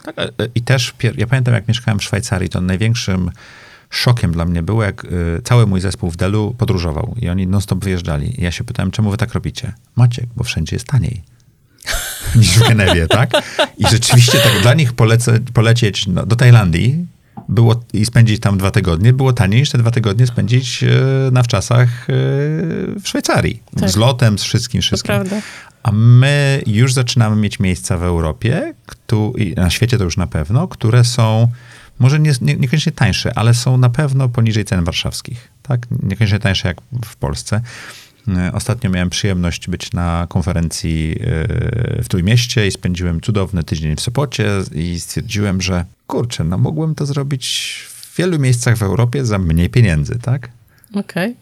Tak, 0.05 0.15
I 0.55 0.63
też, 0.63 0.95
ja 1.17 1.27
pamiętam, 1.27 1.55
jak 1.55 1.69
mieszkałem 1.69 1.99
w 1.99 2.05
Szwajcarii, 2.05 2.49
to 2.49 2.61
największym 2.61 3.31
szokiem 3.91 4.33
dla 4.33 4.45
mnie 4.45 4.63
było, 4.63 4.83
jak 4.83 5.05
y, 5.05 5.09
cały 5.45 5.67
mój 5.67 5.81
zespół 5.81 6.11
w 6.11 6.17
Delu 6.17 6.55
podróżował 6.59 7.15
i 7.21 7.29
oni 7.29 7.47
non-stop 7.47 7.85
wyjeżdżali. 7.85 8.41
I 8.41 8.45
ja 8.45 8.51
się 8.51 8.65
pytałem, 8.65 8.91
czemu 8.91 9.11
wy 9.11 9.17
tak 9.17 9.35
robicie? 9.35 9.73
Maciek, 9.97 10.27
bo 10.37 10.45
wszędzie 10.45 10.77
jest 10.77 10.87
taniej. 10.87 11.23
niż 12.37 12.49
w 12.59 12.69
Genewie, 12.69 13.07
tak? 13.07 13.31
I 13.79 13.87
rzeczywiście 13.91 14.39
tak 14.39 14.63
dla 14.63 14.75
nich 14.75 14.93
polecę, 14.93 15.39
polecieć 15.55 16.07
no, 16.07 16.27
do 16.27 16.37
Tajlandii 16.37 17.07
było, 17.49 17.81
i 17.93 18.05
spędzić 18.05 18.41
tam 18.41 18.59
dwa 18.59 18.71
tygodnie 18.71 19.13
było 19.13 19.33
taniej 19.33 19.61
niż 19.61 19.71
te 19.71 19.79
dwa 19.79 19.91
tygodnie 19.91 20.27
spędzić 20.27 20.83
e, 20.85 20.89
na 21.33 21.43
wczasach 21.43 21.89
e, 21.89 22.13
w 23.01 23.03
Szwajcarii. 23.05 23.63
Tak. 23.81 23.91
Z 23.91 23.97
lotem, 23.97 24.39
z 24.39 24.43
wszystkim, 24.43 24.81
To 24.81 24.87
wszystkim. 24.87 25.09
prawda. 25.09 25.37
A 25.83 25.93
my 25.93 26.63
już 26.67 26.93
zaczynamy 26.93 27.37
mieć 27.37 27.59
miejsca 27.59 27.97
w 27.97 28.03
Europie, 28.03 28.75
któ- 28.87 29.35
i 29.39 29.55
na 29.55 29.71
świecie 29.71 29.99
to 29.99 30.05
już 30.05 30.17
na 30.17 30.27
pewno, 30.27 30.69
które 30.69 31.05
są 31.05 31.49
może 31.99 32.21
nie, 32.21 32.33
nie, 32.41 32.57
niekoniecznie 32.57 32.93
tańsze, 32.93 33.39
ale 33.39 33.55
są 33.55 33.77
na 33.77 33.91
pewno 33.91 34.29
poniżej 34.29 34.65
cen 34.65 34.85
warszawskich. 34.85 35.49
Tak? 35.63 35.87
Niekoniecznie 36.03 36.39
tańsze 36.39 36.69
jak 36.69 36.81
w 37.05 37.17
Polsce. 37.17 37.61
E, 38.29 38.53
Ostatnio 38.53 38.91
miałem 38.91 39.11
przyjemność 39.11 39.69
być 39.69 39.93
na 39.93 40.27
konferencji 40.29 41.17
e, 41.21 42.03
w 42.03 42.09
Trójmieście 42.09 42.67
i 42.67 42.71
spędziłem 42.71 43.21
cudowny 43.21 43.65
tydzień 43.65 43.97
w 43.97 44.01
Sopocie 44.01 44.49
i 44.75 45.01
stwierdziłem, 45.01 45.63
że 45.63 45.85
kurczę, 46.07 46.45
no 46.45 46.59
mogłem 46.59 46.95
to 46.95 47.07
zrobić 47.07 47.75
w 47.89 48.17
wielu 48.17 48.39
miejscach 48.39 48.77
w 48.77 48.83
Europie 48.83 49.25
za 49.25 49.39
mniej 49.39 49.71
pieniędzy, 49.71 50.19
tak? 50.23 50.49
Okej. 50.95 51.37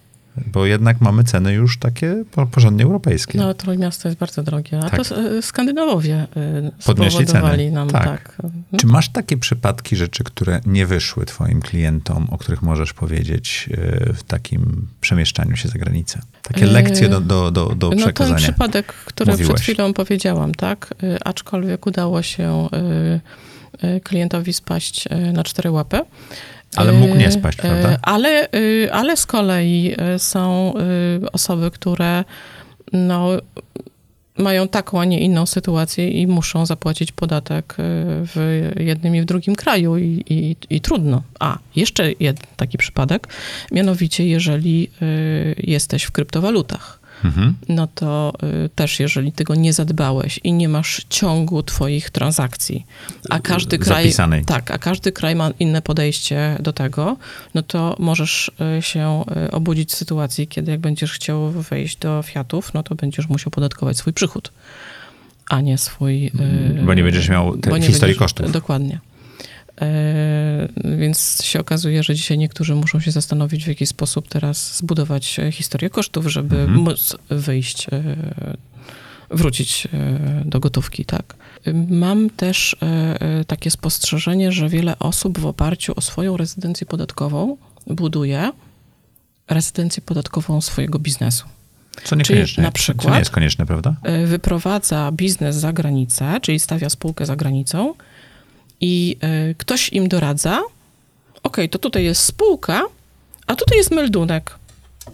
Bo 0.53 0.67
jednak 0.67 1.01
mamy 1.01 1.25
ceny 1.25 1.53
już 1.53 1.79
takie 1.79 2.25
po- 2.31 2.47
porządnie 2.47 2.85
europejskie. 2.85 3.39
No, 3.39 3.55
Trójmiasto 3.55 4.09
jest 4.09 4.19
bardzo 4.21 4.43
drogie. 4.43 4.79
A 4.79 4.91
Tak. 4.91 5.09
to 5.09 5.17
e, 5.39 5.43
Skandynawowie 5.43 6.27
e, 6.37 6.71
Podnieśli 6.87 7.27
ceny. 7.27 7.71
nam, 7.71 7.89
Tak. 7.91 8.05
tak. 8.05 8.37
Czy 8.81 8.87
masz 8.87 9.09
takie 9.09 9.37
przypadki 9.37 9.97
rzeczy, 9.97 10.25
które 10.25 10.61
nie 10.67 10.87
wyszły 10.87 11.27
twoim 11.27 11.61
klientom, 11.61 12.27
o 12.31 12.39
których 12.39 12.63
możesz 12.63 12.93
powiedzieć 12.93 13.69
e, 13.73 14.13
w 14.13 14.23
takim 14.23 14.87
przemieszczaniu 15.01 15.57
się 15.57 15.69
za 15.69 15.79
granicę? 15.79 16.21
Takie 16.43 16.67
lekcje 16.67 17.09
do, 17.09 17.21
do, 17.21 17.51
do, 17.51 17.67
do 17.67 17.87
No 17.87 17.91
ten 17.91 17.99
przekazania. 17.99 18.39
przypadek, 18.39 18.87
który 18.93 19.33
Mówiłaś. 19.33 19.55
przed 19.55 19.63
chwilą 19.65 19.93
powiedziałam, 19.93 20.55
tak? 20.55 20.95
Aczkolwiek 21.25 21.87
udało 21.87 22.23
się 22.23 22.69
klientowi 24.05 24.53
spaść 24.53 25.09
na 25.33 25.45
cztery 25.45 25.71
łapy. 25.71 26.01
Ale 26.77 26.93
mógł 26.93 27.15
nie 27.15 27.29
Y, 27.29 27.33
spaść, 27.33 27.59
y, 27.59 27.63
prawda? 27.63 27.99
Ale, 28.03 28.49
y, 28.55 28.89
ale 28.93 29.17
z 29.17 29.27
kolei 29.27 29.95
y, 30.15 30.19
są 30.19 30.75
y, 31.23 31.31
osoby, 31.31 31.71
które 31.71 32.25
no, 32.93 33.29
mają 34.39 34.69
taką, 34.69 35.01
a 35.01 35.05
nie 35.05 35.21
inną 35.21 35.47
sytuację 35.47 36.11
i 36.11 36.27
muszą 36.27 36.67
zapłacić 36.67 37.13
podatek 37.13 37.75
w 37.79 38.71
jednym 38.81 39.17
i 39.17 39.23
w 39.23 39.25
drugim 39.25 39.55
kraju 39.55 39.97
i, 39.97 40.25
i, 40.29 40.57
i 40.71 40.81
trudno. 40.81 41.23
A, 41.41 41.59
jeszcze 41.77 42.13
jeden 42.21 42.45
taki 42.57 42.79
przypadek, 42.79 43.29
mianowicie 43.73 44.27
jeżeli 44.27 44.91
jesteś 45.59 46.03
w 46.03 46.11
kryptowalutach 46.11 47.06
Mhm. 47.25 47.55
no 47.69 47.87
to 47.95 48.33
y, 48.65 48.69
też 48.69 49.01
jeżeli 49.01 49.33
tego 49.33 49.55
nie 49.55 49.73
zadbałeś 49.73 50.41
i 50.45 50.53
nie 50.53 50.69
masz 50.69 51.07
ciągu 51.11 51.63
twoich 51.63 52.11
transakcji, 52.11 52.87
a 53.31 53.39
każdy 53.39 53.79
kraj... 53.79 54.05
Zapisanej. 54.05 54.45
Tak, 54.45 54.71
a 54.71 54.79
każdy 54.79 55.13
kraj 55.13 55.37
ma 55.37 55.51
inne 55.59 55.83
podejście 55.83 56.57
do 56.61 56.73
tego, 56.73 57.17
no 57.55 57.63
to 57.63 57.97
możesz 57.99 58.51
y, 58.79 58.83
się 58.83 59.25
y, 59.47 59.51
obudzić 59.51 59.91
w 59.91 59.95
sytuacji, 59.95 60.49
kiedy 60.49 60.71
jak 60.71 60.81
będziesz 60.81 61.13
chciał 61.13 61.51
wejść 61.51 61.97
do 61.97 62.23
Fiatów, 62.23 62.75
no 62.75 62.83
to 62.83 62.95
będziesz 62.95 63.29
musiał 63.29 63.51
podatkować 63.51 63.97
swój 63.97 64.13
przychód, 64.13 64.53
a 65.51 65.61
nie 65.61 65.79
swój... 65.79 66.27
y, 66.27 66.83
Bo 66.85 66.95
nie 66.95 67.03
będziesz 67.03 67.29
miał 67.29 67.57
tej 67.57 67.83
historii 67.83 68.17
kosztów. 68.17 68.53
Dokładnie. 68.53 69.01
E, 69.81 70.69
Więc 70.99 71.43
się 71.45 71.61
okazuje, 71.61 72.03
że 72.03 72.15
dzisiaj 72.15 72.39
niektórzy 72.39 72.75
muszą 72.75 73.01
się 73.01 73.11
zastanowić, 73.11 73.65
w 73.65 73.69
jaki 73.69 73.87
sposób 73.87 74.29
teraz 74.29 74.77
zbudować 74.77 75.39
e, 75.39 75.53
historię 75.53 75.91
kosztów, 75.91 76.27
żeby 76.27 76.57
Mhm. 76.61 76.79
móc 76.81 77.17
wyjść, 77.31 77.87
e, 77.93 78.03
wrócić 79.31 79.89
do 80.45 80.61
gotówki, 80.61 81.05
tak. 81.05 81.35
Mam 81.91 82.31
też 82.31 82.77
takie 83.47 83.71
spostrzeżenie, 83.71 84.53
że 84.53 84.69
wiele 84.69 84.99
osób 84.99 85.39
w 85.39 85.47
oparciu 85.47 85.93
o 85.97 86.01
swoją 86.01 86.37
rezydencję 86.37 86.87
podatkową 86.87 87.57
buduje 87.87 88.53
rezydencję 89.49 90.03
podatkową 90.07 90.61
swojego 90.61 90.99
biznesu. 90.99 91.45
Co 92.05 92.17
niekoniecznie. 92.17 92.47
Czyli 92.55 92.63
na 92.63 92.69
Co 92.69 92.69
nie 92.69 92.73
przykład- 92.73 93.19
jest 93.19 93.31
konieczne, 93.31 93.67
prawda? 93.67 93.95
Wyprowadza 94.27 95.13
biznes 95.13 95.57
za 95.57 95.73
granicę, 95.73 96.39
czyli 96.43 96.59
stawia 96.61 96.91
spółkę 96.91 97.27
za 97.27 97.37
granicą 97.37 97.95
i 98.81 99.17
e, 99.21 99.55
ktoś 99.55 99.93
im 99.93 100.09
doradza, 100.09 100.63
ok, 101.43 101.57
to 101.71 101.79
tutaj 101.79 102.05
jest 102.05 102.23
spółka, 102.23 102.83
a 103.47 103.55
tutaj 103.55 103.79
jest 103.79 103.91
meldunek. 103.91 104.59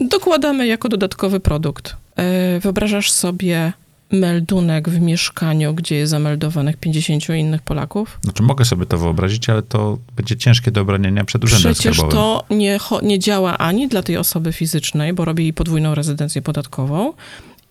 Dokładamy 0.01 0.66
jako 0.66 0.88
dodatkowy 0.88 1.40
produkt. 1.40 1.96
E, 2.16 2.61
Wyobrażasz 2.61 3.11
sobie 3.11 3.72
meldunek 4.12 4.88
w 4.88 5.01
mieszkaniu, 5.01 5.75
gdzie 5.75 5.96
jest 5.96 6.11
zameldowanych 6.11 6.77
50 6.77 7.29
innych 7.29 7.62
Polaków? 7.62 8.18
Znaczy 8.25 8.42
mogę 8.42 8.64
sobie 8.64 8.87
to 8.87 8.98
wyobrazić, 8.98 9.48
ale 9.48 9.62
to 9.62 9.98
będzie 10.16 10.37
ciężkie 10.37 10.70
do 10.70 10.81
obronienia 10.81 11.25
przed 11.25 11.44
urzędem 11.44 11.75
Przecież 11.75 11.96
skarbowym. 11.96 12.20
to 12.20 12.44
nie, 12.55 12.79
nie 13.03 13.18
działa 13.18 13.59
ani 13.59 13.88
dla 13.88 14.03
tej 14.03 14.16
osoby 14.16 14.53
fizycznej, 14.53 15.12
bo 15.12 15.25
robi 15.25 15.42
jej 15.42 15.53
podwójną 15.53 15.94
rezydencję 15.94 16.42
podatkową, 16.42 17.12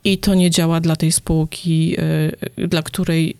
i 0.03 0.17
to 0.17 0.33
nie 0.33 0.49
działa 0.49 0.79
dla 0.79 0.95
tej 0.95 1.11
spółki, 1.11 1.95
y, 2.57 2.67
dla 2.67 2.81
której 2.81 3.37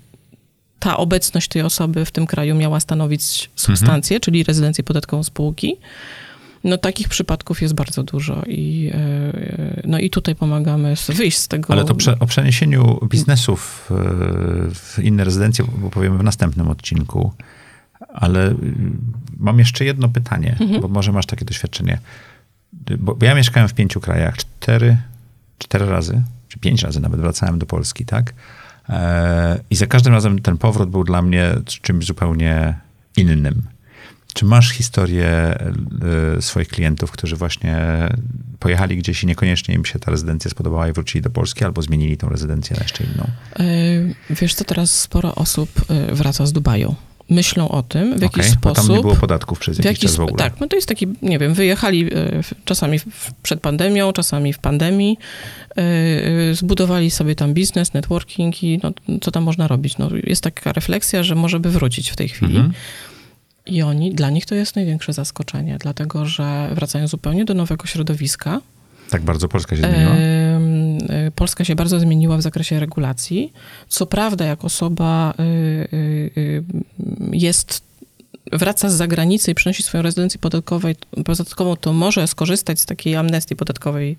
ta 0.82 0.98
obecność 0.98 1.48
tej 1.48 1.62
osoby 1.62 2.06
w 2.06 2.12
tym 2.12 2.28
kraju 2.28 2.56
miała 2.56 2.80
stanowić 2.80 3.50
substancję, 3.56 4.20
czyli 4.20 4.44
rezydencję 4.44 4.84
podatkową 4.84 5.24
spółki. 5.24 5.78
No 6.64 6.78
takich 6.78 7.10
przypadków 7.10 7.62
jest 7.62 7.74
bardzo 7.74 8.04
dużo 8.04 8.44
i, 8.48 8.92
y, 8.94 9.82
no 9.88 10.00
i 10.00 10.10
tutaj 10.10 10.36
pomagamy 10.36 10.94
wyjść 11.10 11.38
z 11.38 11.48
tego. 11.48 11.74
Ale 11.74 11.86
to 11.86 11.96
prze, 11.96 12.20
o 12.20 12.26
przeniesieniu 12.26 13.00
biznesów 13.10 13.90
e, 13.92 13.96
w 14.74 15.00
inne 15.04 15.24
rezydencje 15.24 15.66
powiemy 15.92 16.18
w 16.18 16.24
następnym 16.24 16.68
odcinku. 16.68 17.34
Ale 18.14 18.50
y, 18.52 18.56
mam 19.40 19.60
jeszcze 19.60 19.86
jedno 19.86 20.10
pytanie, 20.10 20.56
Mhm. 20.60 20.82
bo 20.82 20.88
może 20.88 21.12
masz 21.12 21.26
takie 21.26 21.46
doświadczenie. 21.46 22.00
Bo 23.00 23.16
bo 23.16 23.26
ja 23.26 23.36
mieszkałem 23.36 23.70
w 23.70 23.74
pięciu 23.74 24.00
krajach, 24.02 24.38
cztery, 24.38 24.98
cztery 25.58 25.86
razy, 25.86 26.22
czy 26.48 26.60
pięć 26.60 26.84
razy 26.84 27.00
nawet 27.00 27.20
wracałem 27.20 27.60
do 27.60 27.66
Polski, 27.66 28.06
tak? 28.06 28.34
E, 28.92 29.60
I 29.70 29.76
za 29.76 29.88
każdym 29.88 30.14
razem 30.14 30.40
ten 30.40 30.58
powrót 30.58 30.90
był 30.90 31.04
dla 31.04 31.22
mnie 31.22 31.56
czymś 31.66 32.06
zupełnie 32.06 32.80
innym. 33.18 33.62
Czy 34.34 34.46
masz 34.46 34.70
historię 34.70 35.58
y, 36.38 36.42
swoich 36.42 36.68
klientów, 36.68 37.12
którzy 37.12 37.36
właśnie 37.36 37.78
pojechali 38.60 38.98
gdzieś 38.98 39.24
i 39.24 39.28
niekoniecznie 39.28 39.76
im 39.76 39.86
się 39.86 40.00
ta 40.00 40.12
rezydencja 40.12 40.52
spodobała 40.52 40.88
i 40.88 40.94
wrócili 40.94 41.22
do 41.22 41.30
Polski, 41.30 41.66
albo 41.66 41.82
zmienili 41.82 42.18
tą 42.18 42.30
rezydencję 42.30 42.76
na 42.76 42.84
jeszcze 42.84 43.04
inną? 43.04 43.28
Y, 43.60 44.16
Wiesz 44.30 44.54
co, 44.54 44.66
teraz 44.66 45.00
sporo 45.00 45.36
osób 45.36 45.70
y, 46.12 46.16
wraca 46.16 46.46
z 46.46 46.54
Dubaju. 46.54 46.96
Myślą 47.32 47.70
o 47.70 47.84
tym, 47.84 48.20
w 48.20 48.22
jaki 48.22 48.40
Okej, 48.40 48.52
Bo 48.62 48.74
tam 48.74 48.76
sposób... 48.76 48.96
nie 48.96 49.02
było 49.02 49.16
podatków 49.16 49.60
przez 49.60 49.78
jakiś 49.78 49.86
jaki 49.86 50.02
czas 50.02 50.16
w 50.16 50.20
ogóle. 50.20 50.38
Tak, 50.38 50.60
no 50.60 50.68
to 50.68 50.76
jest 50.76 50.88
taki, 50.88 51.08
nie 51.22 51.40
wiem, 51.40 51.54
wyjechali 51.54 52.06
w- 52.06 52.66
czasami 52.66 53.00
przed 53.44 53.60
pandemią, 53.62 54.14
czasami 54.14 54.54
w 54.54 54.60
pandemii, 54.60 55.18
y, 55.78 55.82
y, 56.52 56.56
zbudowali 56.56 57.12
sobie 57.12 57.36
tam 57.36 57.54
biznes, 57.54 57.94
networking 57.94 58.64
i 58.64 58.80
no, 58.84 58.92
co 59.22 59.32
tam 59.32 59.44
można 59.44 59.68
robić? 59.68 59.98
No, 59.98 60.10
jest 60.24 60.44
taka 60.44 60.74
refleksja, 60.74 61.24
że 61.24 61.36
może 61.36 61.60
by 61.60 61.70
wrócić 61.70 62.10
w 62.10 62.16
tej 62.16 62.30
chwili. 62.30 62.56
Mhm. 62.56 62.74
I 63.66 63.82
oni, 63.82 64.14
dla 64.14 64.30
nich 64.30 64.46
to 64.46 64.56
jest 64.56 64.76
największe 64.76 65.14
zaskoczenie, 65.14 65.78
dlatego 65.80 66.26
że 66.26 66.70
wracają 66.72 67.08
zupełnie 67.08 67.46
do 67.46 67.54
nowego 67.54 67.86
środowiska. 67.86 68.62
Tak 69.10 69.22
bardzo 69.22 69.48
Polska 69.48 69.76
się 69.76 69.82
zmieniła. 69.82 70.16
Y, 70.16 70.51
Polska 71.36 71.66
się 71.66 71.76
bardzo 71.76 72.00
zmieniła 72.00 72.38
w 72.38 72.42
zakresie 72.42 72.80
regulacji. 72.80 73.54
Co 73.88 74.06
prawda, 74.06 74.46
jak 74.46 74.66
osoba 74.66 75.34
y, 75.40 75.44
y, 75.44 76.32
y, 76.38 76.64
jest, 77.32 77.84
wraca 78.52 78.90
z 78.90 78.94
zagranicy 78.94 79.52
i 79.52 79.56
przynosi 79.56 79.84
swoją 79.84 80.02
rezydencję 80.04 80.40
podatkową, 81.26 81.76
to 81.76 81.94
może 81.94 82.28
skorzystać 82.28 82.80
z 82.80 82.86
takiej 82.86 83.16
amnestii 83.16 83.56
podatkowej, 83.56 84.18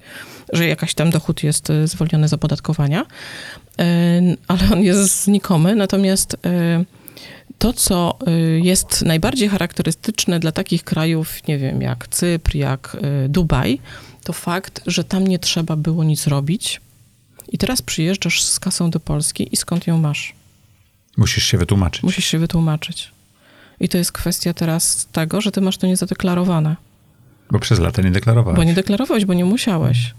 że 0.52 0.66
jakaś 0.66 0.94
tam 0.94 1.10
dochód 1.10 1.42
jest 1.42 1.68
zwolniony 1.84 2.28
z 2.28 2.32
opodatkowania, 2.32 3.06
ale 4.48 4.60
on 4.72 4.80
jest 4.82 5.24
znikomy. 5.24 5.74
Natomiast 5.74 6.36
to, 7.58 7.72
co 7.72 8.18
jest 8.62 9.02
najbardziej 9.02 9.48
charakterystyczne 9.48 10.40
dla 10.40 10.52
takich 10.52 10.84
krajów, 10.84 11.48
nie 11.48 11.58
wiem, 11.58 11.82
jak 11.82 12.08
Cypr, 12.08 12.56
jak 12.56 12.96
Dubaj, 13.28 13.78
to 14.24 14.32
fakt, 14.32 14.82
że 14.86 15.04
tam 15.04 15.26
nie 15.26 15.38
trzeba 15.38 15.76
było 15.76 16.04
nic 16.04 16.26
robić. 16.26 16.80
I 17.52 17.58
teraz 17.58 17.82
przyjeżdżasz 17.82 18.42
z 18.42 18.60
kasą 18.60 18.90
do 18.90 19.00
Polski 19.00 19.48
i 19.52 19.56
skąd 19.56 19.86
ją 19.86 19.98
masz? 19.98 20.34
Musisz 21.16 21.44
się 21.44 21.58
wytłumaczyć. 21.58 22.02
Musisz 22.02 22.24
się 22.24 22.38
wytłumaczyć. 22.38 23.10
I 23.80 23.88
to 23.88 23.98
jest 23.98 24.12
kwestia 24.12 24.54
teraz 24.54 25.08
tego, 25.12 25.40
że 25.40 25.52
ty 25.52 25.60
masz 25.60 25.76
to 25.78 25.86
niezadeklarowane. 25.86 26.76
Bo 27.50 27.58
przez 27.58 27.78
lata 27.78 28.02
nie 28.02 28.10
deklarowałeś. 28.10 28.56
Bo 28.56 28.64
nie 28.64 28.74
deklarowałeś, 28.74 29.24
bo 29.24 29.34
nie 29.34 29.44
musiałeś. 29.44 30.14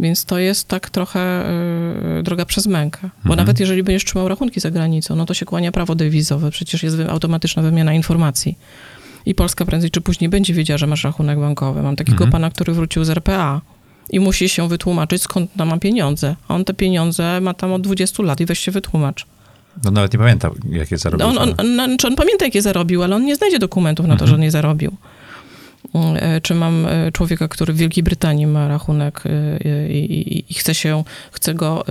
Więc 0.00 0.24
to 0.24 0.38
jest 0.38 0.68
tak 0.68 0.90
trochę 0.90 1.50
y, 2.18 2.22
droga 2.22 2.44
przez 2.44 2.66
mękę. 2.66 3.00
Bo 3.02 3.08
Mhm. 3.16 3.36
nawet 3.38 3.60
jeżeli 3.60 3.82
będziesz 3.82 4.04
trzymał 4.04 4.28
rachunki 4.28 4.60
za 4.60 4.70
granicą, 4.70 5.16
no 5.16 5.26
to 5.26 5.34
się 5.34 5.46
kłania 5.46 5.72
prawo 5.72 5.94
dewizowe. 5.94 6.50
Przecież 6.50 6.82
jest 6.82 6.96
automatyczna 7.08 7.62
wymiana 7.62 7.94
informacji. 7.94 8.58
I 9.26 9.34
Polska 9.34 9.64
prędzej 9.64 9.90
czy 9.90 10.00
później 10.00 10.28
będzie 10.30 10.54
wiedziała, 10.54 10.78
że 10.78 10.86
masz 10.86 11.04
rachunek 11.04 11.38
bankowy. 11.40 11.82
Mam 11.82 11.96
takiego 11.96 12.14
Mhm. 12.24 12.30
pana, 12.32 12.50
który 12.50 12.72
wrócił 12.72 13.04
z 13.04 13.10
RPA 13.10 13.60
i 14.10 14.20
musi 14.20 14.48
się 14.48 14.68
wytłumaczyć, 14.68 15.22
skąd 15.22 15.50
tam 15.58 15.68
ma 15.68 15.78
pieniądze. 15.78 16.36
A 16.48 16.54
on 16.54 16.64
te 16.64 16.74
pieniądze 16.74 17.40
ma 17.40 17.54
tam 17.54 17.72
od 17.72 17.82
20 17.82 18.22
lat 18.22 18.40
i 18.40 18.46
weź 18.46 18.58
się 18.58 18.70
wytłumacz. 18.72 19.26
No 19.84 19.90
nawet 19.90 20.12
nie 20.12 20.18
pamiętam, 20.18 20.54
jakie 20.70 20.98
zarobił. 20.98 21.26
On, 21.26 21.38
on, 21.38 21.54
on, 21.58 21.80
on, 21.80 21.96
czy 21.96 22.06
on 22.06 22.16
pamięta, 22.16 22.44
jakie 22.44 22.62
zarobił, 22.62 23.02
ale 23.02 23.16
on 23.16 23.24
nie 23.24 23.36
znajdzie 23.36 23.58
dokumentów 23.58 24.06
na 24.06 24.16
to, 24.16 24.24
Mhm. 24.24 24.30
że 24.30 24.42
nie 24.42 24.50
zarobił. 24.50 24.96
E, 25.94 26.40
Czy 26.40 26.54
mam 26.54 26.86
e, 26.86 27.12
człowieka, 27.12 27.48
który 27.48 27.72
w 27.72 27.76
Wielkiej 27.76 28.02
Brytanii 28.02 28.46
ma 28.46 28.68
rachunek 28.68 29.22
e, 29.26 29.88
i, 29.92 29.98
i, 30.38 30.44
i 30.50 30.54
chce 30.54 30.74
się, 30.74 31.04
chce 31.32 31.54
go 31.54 31.84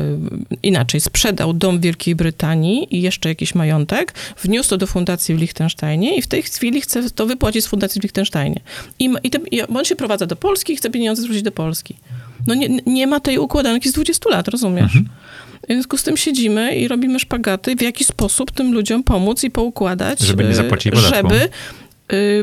inaczej, 0.63 1.01
sprzedał 1.01 1.53
dom 1.53 1.79
w 1.79 1.81
Wielkiej 1.81 2.15
Brytanii 2.15 2.95
i 2.97 3.01
jeszcze 3.01 3.29
jakiś 3.29 3.55
majątek, 3.55 4.13
wniósł 4.43 4.69
to 4.69 4.77
do 4.77 4.87
fundacji 4.87 5.35
w 5.35 5.39
Liechtensteinie 5.39 6.17
i 6.17 6.21
w 6.21 6.27
tej 6.27 6.43
chwili 6.43 6.81
chce 6.81 7.09
to 7.09 7.25
wypłacić 7.25 7.63
z 7.63 7.67
fundacji 7.67 8.01
w 8.01 8.03
Liechtensteinie. 8.03 8.59
I, 8.99 9.09
i, 9.23 9.29
te, 9.29 9.39
i 9.51 9.61
on 9.61 9.85
się 9.85 9.95
prowadza 9.95 10.25
do 10.25 10.35
Polski 10.35 10.73
i 10.73 10.75
chce 10.77 10.89
pieniądze 10.89 11.21
zwrócić 11.21 11.43
do 11.43 11.51
Polski. 11.51 11.95
No 12.47 12.53
nie, 12.53 12.69
nie 12.85 13.07
ma 13.07 13.19
tej 13.19 13.37
układanki 13.37 13.89
z 13.89 13.93
20 13.93 14.29
lat, 14.29 14.47
rozumiesz? 14.47 14.97
W 15.63 15.67
związku 15.73 15.97
z 15.97 16.03
tym 16.03 16.17
siedzimy 16.17 16.75
i 16.75 16.87
robimy 16.87 17.19
szpagaty, 17.19 17.75
w 17.75 17.81
jaki 17.81 18.03
sposób 18.03 18.51
tym 18.51 18.73
ludziom 18.73 19.03
pomóc 19.03 19.43
i 19.43 19.51
poukładać, 19.51 20.19
Żeby 20.19 20.43
nie 20.43 20.55
zapłacili 20.55 20.95
podatku. 20.95 21.15
żeby 21.29 21.49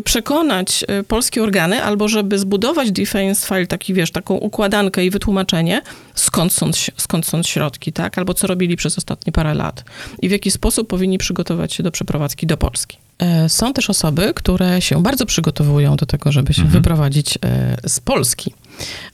przekonać 0.04 0.84
y, 1.00 1.04
polskie 1.04 1.42
organy, 1.42 1.82
albo 1.82 2.08
żeby 2.08 2.38
zbudować 2.38 2.92
defense 2.92 3.46
file, 3.48 3.66
taki 3.66 3.94
wiesz, 3.94 4.10
taką 4.10 4.34
układankę 4.34 5.04
i 5.04 5.10
wytłumaczenie, 5.10 5.82
skąd 6.14 6.52
są, 6.52 6.70
skąd 6.96 7.26
są 7.26 7.42
środki, 7.42 7.92
tak? 7.92 8.18
Albo 8.18 8.34
co 8.34 8.46
robili 8.46 8.76
przez 8.76 8.98
ostatnie 8.98 9.32
parę 9.32 9.54
lat 9.54 9.84
i 10.22 10.28
w 10.28 10.32
jaki 10.32 10.50
sposób 10.50 10.88
powinni 10.88 11.18
przygotować 11.18 11.72
się 11.74 11.82
do 11.82 11.90
przeprowadzki 11.90 12.46
do 12.46 12.56
Polski. 12.56 12.98
E, 13.18 13.48
Są 13.48 13.72
też 13.72 13.90
osoby, 13.90 14.32
które 14.34 14.82
się 14.82 15.02
bardzo 15.02 15.26
przygotowują 15.26 15.96
do 15.96 16.06
tego, 16.06 16.32
żeby 16.32 16.54
się 16.54 16.62
Mhm. 16.62 16.82
wyprowadzić 16.82 17.38
e, 17.44 17.76
z 17.88 18.00
Polski. 18.00 18.54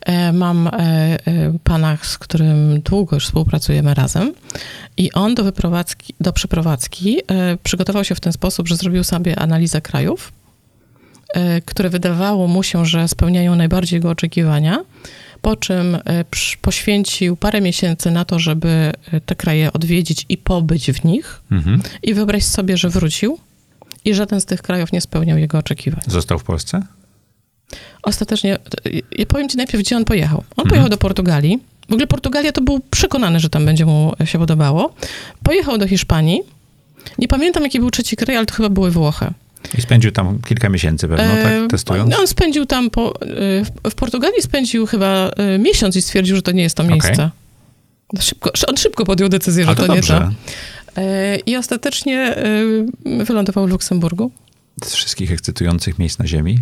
E, 0.05 0.33
Mam 0.33 0.69
pana, 1.63 1.97
z 2.01 2.17
którym 2.17 2.81
długo 2.81 3.15
już 3.15 3.25
współpracujemy 3.25 3.93
razem 3.93 4.33
i 4.97 5.11
on 5.11 5.35
do 5.35 5.43
wyprowadzki, 5.43 6.13
do 6.19 6.33
przeprowadzki 6.33 7.17
przygotował 7.63 8.03
się 8.03 8.15
w 8.15 8.19
ten 8.19 8.33
sposób, 8.33 8.67
że 8.67 8.75
zrobił 8.75 9.03
sobie 9.03 9.39
analizę 9.39 9.81
krajów, 9.81 10.31
które 11.65 11.89
wydawało 11.89 12.47
mu 12.47 12.63
się, 12.63 12.85
że 12.85 13.07
spełniają 13.07 13.55
najbardziej 13.55 13.97
jego 13.97 14.09
oczekiwania, 14.09 14.83
po 15.41 15.55
czym 15.55 15.95
e, 15.95 16.25
poświęcił 16.61 17.35
parę 17.35 17.61
miesięcy 17.61 18.11
na 18.11 18.25
to, 18.25 18.39
żeby 18.39 18.69
e, 19.11 19.21
te 19.21 19.35
kraje 19.35 19.73
odwiedzić 19.73 20.25
i 20.29 20.37
pobyć 20.37 20.91
w 20.91 21.03
nich. 21.03 21.41
Mhm. 21.51 21.81
I 22.03 22.13
wyobraź 22.13 22.43
sobie, 22.43 22.77
że 22.77 22.89
wrócił 22.89 23.37
i 24.05 24.13
żaden 24.13 24.41
z 24.41 24.45
tych 24.45 24.61
krajów 24.61 24.91
nie 24.91 25.01
spełniał 25.01 25.37
jego 25.37 25.57
oczekiwań. 25.57 26.01
Został 26.07 26.39
w 26.39 26.43
Polsce? 26.43 26.81
Ostatecznie, 28.03 28.57
ja 29.17 29.25
powiem 29.25 29.49
ci 29.49 29.57
najpierw, 29.57 29.83
gdzie 29.83 29.97
on 29.97 30.05
pojechał. 30.05 30.37
On 30.37 30.45
Mhm. 30.51 30.69
pojechał 30.69 30.89
do 30.89 30.97
Portugalii. 30.97 31.59
W 31.89 31.93
ogóle 31.93 32.07
Portugalia 32.07 32.51
to 32.51 32.61
był 32.61 32.79
przekonany, 32.91 33.39
że 33.39 33.49
tam 33.49 33.65
będzie 33.65 33.85
mu 33.85 34.13
się 34.25 34.39
podobało. 34.39 34.95
Pojechał 35.43 35.77
do 35.77 35.87
Hiszpanii. 35.87 36.41
Nie 37.17 37.27
pamiętam, 37.27 37.63
jaki 37.63 37.79
był 37.79 37.91
trzeci 37.91 38.15
kraj, 38.15 38.37
ale 38.37 38.45
to 38.45 38.53
chyba 38.55 38.69
były 38.69 38.91
Włochy. 38.91 39.25
I 39.77 39.81
spędził 39.81 40.11
tam 40.11 40.39
kilka 40.47 40.69
miesięcy 40.69 41.07
pewno, 41.07 41.43
tak? 41.43 41.53
Testując? 41.69 42.19
On 42.19 42.27
spędził 42.27 42.65
tam, 42.65 42.89
po, 42.89 43.21
e, 43.21 43.89
w- 43.89 43.95
Portugalii 43.95 44.41
spędził 44.41 44.85
chyba 44.85 45.29
e, 45.37 45.57
miesiąc 45.59 45.95
i 45.95 46.01
stwierdził, 46.01 46.35
że 46.35 46.41
to 46.41 46.51
nie 46.51 46.63
jest 46.63 46.75
to 46.75 46.83
miejsce. 46.83 47.29
Szybko, 48.19 48.51
on 48.67 48.77
szybko 48.77 49.05
podjął 49.05 49.29
decyzję, 49.29 49.63
że 49.65 49.71
A 49.71 49.75
to, 49.75 49.87
to 49.87 49.95
nie 49.95 50.01
to. 50.01 50.29
E, 50.97 51.35
I 51.45 51.55
ostatecznie 51.57 52.17
e, 52.19 53.23
wylądował 53.25 53.67
w 53.67 53.69
Luksemburgu. 53.69 54.31
z 54.85 54.93
wszystkich 54.95 55.31
ekscytujących 55.31 55.99
miejsc 55.99 56.19
na 56.19 56.27
Ziemi? 56.27 56.59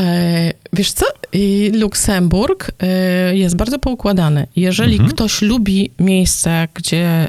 E, 0.00 0.52
wiesz 0.72 0.92
co? 0.92 1.06
I 1.32 1.70
Luksemburg 1.74 2.70
e, 2.82 3.36
jest 3.36 3.56
bardzo 3.56 3.78
poukładany. 3.78 4.46
Jeżeli 4.56 4.92
Mhm. 4.92 5.10
ktoś 5.10 5.42
lubi 5.42 5.90
miejsca, 5.98 6.68
gdzie 6.74 7.04
e, 7.06 7.26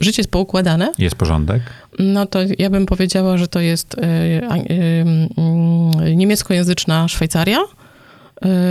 życie 0.00 0.20
jest 0.22 0.30
poukładane, 0.30 0.92
Jest 0.98 1.16
porządek? 1.16 1.62
no 1.98 2.26
to 2.26 2.38
ja 2.58 2.70
bym 2.70 2.86
powiedziała, 2.86 3.36
że 3.38 3.48
to 3.48 3.60
jest 3.60 3.96
niemieckojęzyczna 6.14 7.08
Szwajcaria, 7.08 7.58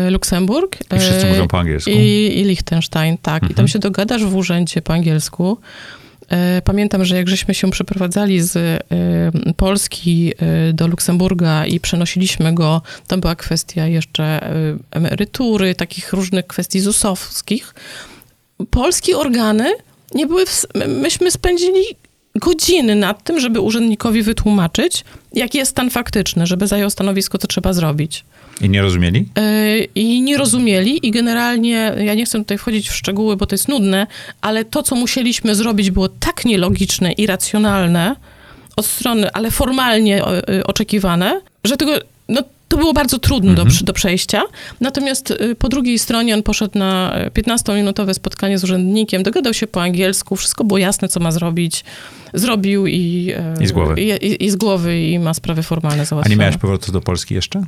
Luksemburg. 0.10 0.77
I 0.95 0.99
wszyscy 0.99 1.25
mówią 1.25 1.47
po 1.47 1.60
angielsku? 1.60 1.89
I, 1.91 2.31
i 2.38 2.43
Liechtenstein, 2.43 3.17
tak. 3.21 3.43
I 3.43 3.45
Mhm. 3.45 3.55
tam 3.55 3.67
się 3.67 3.79
dogadasz 3.79 4.23
w 4.25 4.36
urzędzie 4.36 4.81
po 4.81 4.93
angielsku. 4.93 5.58
E, 6.29 6.61
Pamiętam, 6.61 7.05
że 7.05 7.15
jak 7.15 7.27
żeśmy 7.29 7.53
się 7.53 7.71
przeprowadzali 7.71 8.41
z 8.41 8.55
e, 8.57 8.79
Polski 9.57 10.33
e, 10.38 10.73
do 10.73 10.88
Luksemburga 10.88 11.65
i 11.65 11.79
przenosiliśmy 11.79 12.53
go, 12.53 12.81
to 13.07 13.17
była 13.17 13.35
kwestia 13.35 13.88
jeszcze 13.88 14.49
emerytury, 14.91 15.75
takich 15.75 16.13
różnych 16.13 16.47
kwestii 16.47 16.79
ZUS-owskich. 16.79 17.73
Polskie 18.69 19.17
organy 19.17 19.73
nie 20.15 20.27
były, 20.27 20.45
w, 20.45 20.65
my- 20.75 20.88
myśmy 20.88 21.31
spędzili 21.31 21.83
godziny 22.36 22.95
nad 22.95 23.24
tym, 23.24 23.39
żeby 23.39 23.60
urzędnikowi 23.60 24.21
wytłumaczyć, 24.24 25.04
jaki 25.34 25.58
jest 25.58 25.71
stan 25.71 25.89
faktyczny, 25.89 26.48
żeby 26.48 26.67
zajął 26.67 26.89
stanowisko, 26.89 27.38
co 27.38 27.48
trzeba 27.48 27.74
zrobić. 27.74 28.24
I 28.62 28.69
nie 28.69 28.82
rozumieli? 28.82 29.26
Yy, 29.38 29.88
i 29.95 30.21
nie 30.21 30.38
rozumieli 30.38 31.08
i 31.08 31.12
generalnie, 31.12 31.93
ja 32.00 32.13
nie 32.13 32.26
chcę 32.26 32.38
tutaj 32.39 32.58
wchodzić 32.58 32.89
w 32.89 32.95
szczegóły, 32.95 33.36
bo 33.38 33.45
to 33.45 33.54
jest 33.56 33.67
nudne, 33.67 34.08
ale 34.41 34.65
to, 34.65 34.84
co 34.84 34.95
musieliśmy 34.95 35.56
zrobić 35.56 35.91
było 35.91 36.10
tak 36.10 36.45
nielogiczne 36.45 37.12
i 37.12 37.26
racjonalne 37.28 38.15
od 38.76 38.86
strony, 38.86 39.32
ale 39.32 39.52
formalnie 39.52 40.26
o- 40.26 40.50
y, 40.50 40.63
oczekiwane, 40.65 41.41
że 41.63 41.78
tego, 41.78 41.91
no, 42.30 42.41
to 42.75 42.79
było 42.79 42.93
bardzo 42.93 43.19
trudne 43.19 43.55
do, 43.55 43.65
przy- 43.65 43.83
do 43.85 43.93
przejścia. 43.93 44.43
Natomiast 44.81 45.31
y, 45.31 45.55
po 45.55 45.69
drugiej 45.69 45.99
stronie 45.99 46.33
on 46.33 46.43
poszedł 46.43 46.79
na 46.79 47.19
y, 47.27 47.29
15-minutowe 47.29 48.13
spotkanie 48.13 48.57
z 48.57 48.63
urzędnikiem, 48.63 49.23
dogadał 49.23 49.53
się 49.53 49.67
po 49.67 49.81
angielsku, 49.81 50.35
wszystko 50.35 50.63
było 50.63 50.77
jasne, 50.77 51.07
co 51.07 51.19
ma 51.19 51.31
zrobić. 51.31 51.83
Zrobił 52.33 52.88
i... 52.88 53.31
y, 53.59 53.63
I 53.63 53.67
z 53.67 53.71
głowy. 53.71 54.01
I, 54.01 54.09
i, 54.09 54.45
i 54.45 54.49
z 54.49 54.55
głowy 54.55 55.01
i 55.01 55.19
ma 55.19 55.33
sprawy 55.33 55.63
formalne 55.63 56.01
A 56.01 56.05
załatwione. 56.05 56.35
nie 56.35 56.39
miałeś 56.39 56.57
powrotu 56.57 56.91
do 56.91 57.01
Polski 57.01 57.33
jeszcze? 57.33 57.63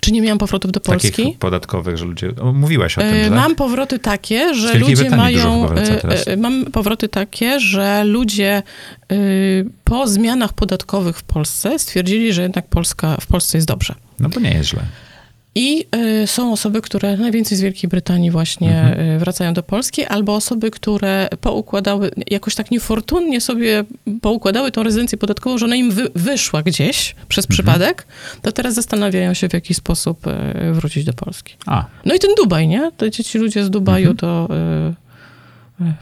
Czy 0.00 0.12
nie 0.12 0.20
miałam 0.22 0.38
powrotów 0.38 0.72
do 0.72 0.80
Polski? 0.80 1.10
Takich 1.10 1.38
podatkowych, 1.38 1.96
że 1.96 2.04
ludzie... 2.04 2.32
Mówiłaś 2.54 2.98
o 2.98 3.00
tym, 3.00 3.24
że... 3.24 3.30
Mam 3.30 3.54
powroty 3.54 3.98
takie, 3.98 4.54
że 4.54 4.74
ludzie 4.78 4.96
Brytanii 4.96 5.36
mają. 5.36 5.68
Mam 6.36 6.64
powroty 6.64 7.08
takie, 7.08 7.60
że 7.60 8.04
ludzie 8.04 8.62
po 9.84 10.06
zmianach 10.06 10.52
podatkowych 10.52 11.18
w 11.18 11.22
Polsce 11.22 11.78
stwierdzili, 11.78 12.32
że 12.32 12.42
jednak 12.42 12.66
Polska, 12.66 13.16
w 13.20 13.26
Polsce 13.26 13.58
jest 13.58 13.66
dobrze. 13.68 13.94
No 14.20 14.28
bo 14.28 14.40
nie 14.40 14.50
jest 14.50 14.70
źle. 14.70 14.82
I 15.54 15.84
y, 16.22 16.26
są 16.26 16.52
osoby, 16.52 16.82
które 16.82 17.16
najwięcej 17.16 17.58
z 17.58 17.60
Wielkiej 17.60 17.90
Brytanii 17.90 18.30
właśnie 18.30 18.80
Mhm. 18.80 19.10
y, 19.10 19.18
wracają 19.18 19.54
do 19.54 19.62
Polski, 19.62 20.04
albo 20.04 20.34
osoby, 20.34 20.70
które 20.70 21.28
poukładały, 21.40 22.10
jakoś 22.30 22.54
tak 22.54 22.70
niefortunnie 22.70 23.40
sobie 23.40 23.84
poukładały 24.22 24.70
tą 24.72 24.82
rezydencję 24.82 25.18
podatkową, 25.18 25.58
że 25.58 25.66
ona 25.66 25.76
im 25.76 25.90
wy, 25.90 26.08
wyszła 26.14 26.62
gdzieś 26.62 27.14
przez 27.28 27.44
Mhm. 27.44 27.48
przypadek, 27.56 28.06
to 28.42 28.52
teraz 28.52 28.74
zastanawiają 28.74 29.34
się, 29.34 29.48
w 29.48 29.52
jaki 29.52 29.74
sposób 29.74 30.26
y, 30.26 30.32
wrócić 30.72 31.04
do 31.04 31.12
Polski. 31.12 31.54
A, 31.66 31.84
No 32.04 32.14
i 32.14 32.18
ten 32.18 32.30
Dubaj, 32.36 32.68
nie? 32.68 32.90
To 32.96 33.10
ci 33.10 33.38
ludzie 33.38 33.64
z 33.64 33.70
Dubaju 33.70 34.10
Mhm. 34.10 34.16
to 34.16 34.48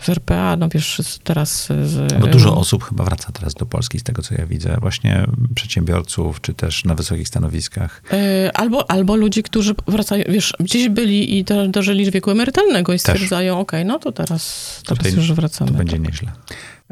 z 0.01 0.09
RPA, 0.09 0.57
no 0.57 0.69
wiesz, 0.69 1.03
teraz 1.25 1.67
z... 1.67 2.21
bo 2.21 2.27
dużo 2.27 2.57
osób 2.57 2.85
chyba 2.85 3.05
wraca 3.05 3.33
teraz 3.33 3.55
do 3.55 3.67
Polski, 3.67 3.99
z 3.99 4.03
tego 4.03 4.23
co 4.23 4.35
ja 4.35 4.47
widzę. 4.47 4.77
Właśnie 4.81 5.27
przedsiębiorców, 5.55 6.41
czy 6.41 6.55
też 6.55 6.85
na 6.85 6.95
wysokich 6.95 7.29
stanowiskach. 7.29 8.03
Y, 8.12 8.53
Albo, 8.53 8.91
albo 8.91 9.17
ludzi, 9.17 9.43
którzy 9.43 9.75
wracają, 9.87 10.25
wiesz, 10.29 10.55
gdzieś 10.61 10.89
byli 10.89 11.39
i 11.39 11.45
do, 11.45 11.69
dożyli 11.69 12.11
wieku 12.11 12.31
emerytalnego 12.31 12.93
i 12.93 12.99
stwierdzają, 12.99 13.61
okej, 13.61 13.85
no 13.85 13.99
to 13.99 14.12
teraz, 14.12 14.83
teraz 14.87 14.99
Tutaj 14.99 15.12
już 15.15 15.33
wracamy. 15.33 15.71
To 15.71 15.77
będzie 15.77 15.97
tak. 15.97 16.07
nieźle. 16.07 16.33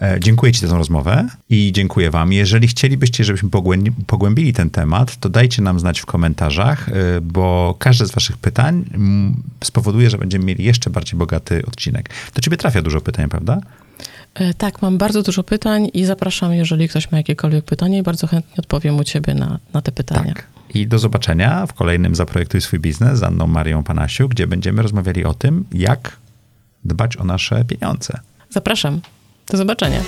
E, 0.02 0.20
Dziękuję 0.20 0.52
Ci 0.52 0.60
za 0.60 0.68
tę 0.68 0.74
rozmowę 0.78 1.28
i 1.50 1.72
dziękuję 1.72 2.10
Wam. 2.10 2.32
Jeżeli 2.32 2.68
chcielibyście, 2.68 3.24
żebyśmy 3.24 3.48
pogłębi- 3.48 3.92
pogłębili 4.06 4.52
ten 4.52 4.70
temat, 4.70 5.16
to 5.16 5.28
dajcie 5.28 5.62
nam 5.62 5.80
znać 5.80 6.00
w 6.00 6.06
komentarzach, 6.06 6.88
e, 6.88 6.92
bo 7.20 7.76
każde 7.78 8.06
z 8.06 8.10
Waszych 8.12 8.36
pytań 8.38 8.84
spowoduje, 9.64 10.10
że 10.10 10.18
będziemy 10.18 10.44
mieli 10.44 10.64
jeszcze 10.64 10.90
bardziej 10.90 11.18
bogaty 11.18 11.62
odcinek. 11.66 12.10
Do 12.34 12.40
Ciebie 12.40 12.56
trafia 12.56 12.82
dużo 12.82 13.00
pytań, 13.00 13.28
prawda? 13.28 13.60
Y, 14.40 14.54
Tak, 14.54 14.82
mam 14.82 14.98
bardzo 14.98 15.22
dużo 15.22 15.42
pytań 15.42 15.88
i 15.94 16.04
zapraszam, 16.04 16.52
jeżeli 16.52 16.88
ktoś 16.88 17.10
ma 17.12 17.18
jakiekolwiek 17.18 17.64
pytanie 17.64 17.98
i 17.98 18.02
bardzo 18.02 18.26
chętnie 18.26 18.54
odpowiem 18.58 18.96
u 18.98 19.04
ciebie 19.04 19.34
na, 19.34 19.58
na 19.72 19.82
te 19.82 19.92
pytania. 19.92 20.34
Tak. 20.34 20.46
I 20.74 20.86
do 20.86 20.98
zobaczenia 20.98 21.66
w 21.66 21.72
kolejnym 21.72 22.14
Zaprojektuj 22.14 22.60
swój 22.60 22.78
biznes 22.78 23.18
z 23.18 23.22
Anną 23.22 23.46
Marią 23.46 23.82
Panasiuk, 23.84 24.30
gdzie 24.30 24.46
będziemy 24.46 24.82
rozmawiali 24.82 25.24
o 25.24 25.34
tym, 25.34 25.64
jak 25.72 26.16
dbać 26.84 27.16
o 27.16 27.24
nasze 27.24 27.64
pieniądze. 27.64 28.18
Zapraszam. 28.50 29.00
Do 29.46 29.58
zobaczenia. 29.58 30.00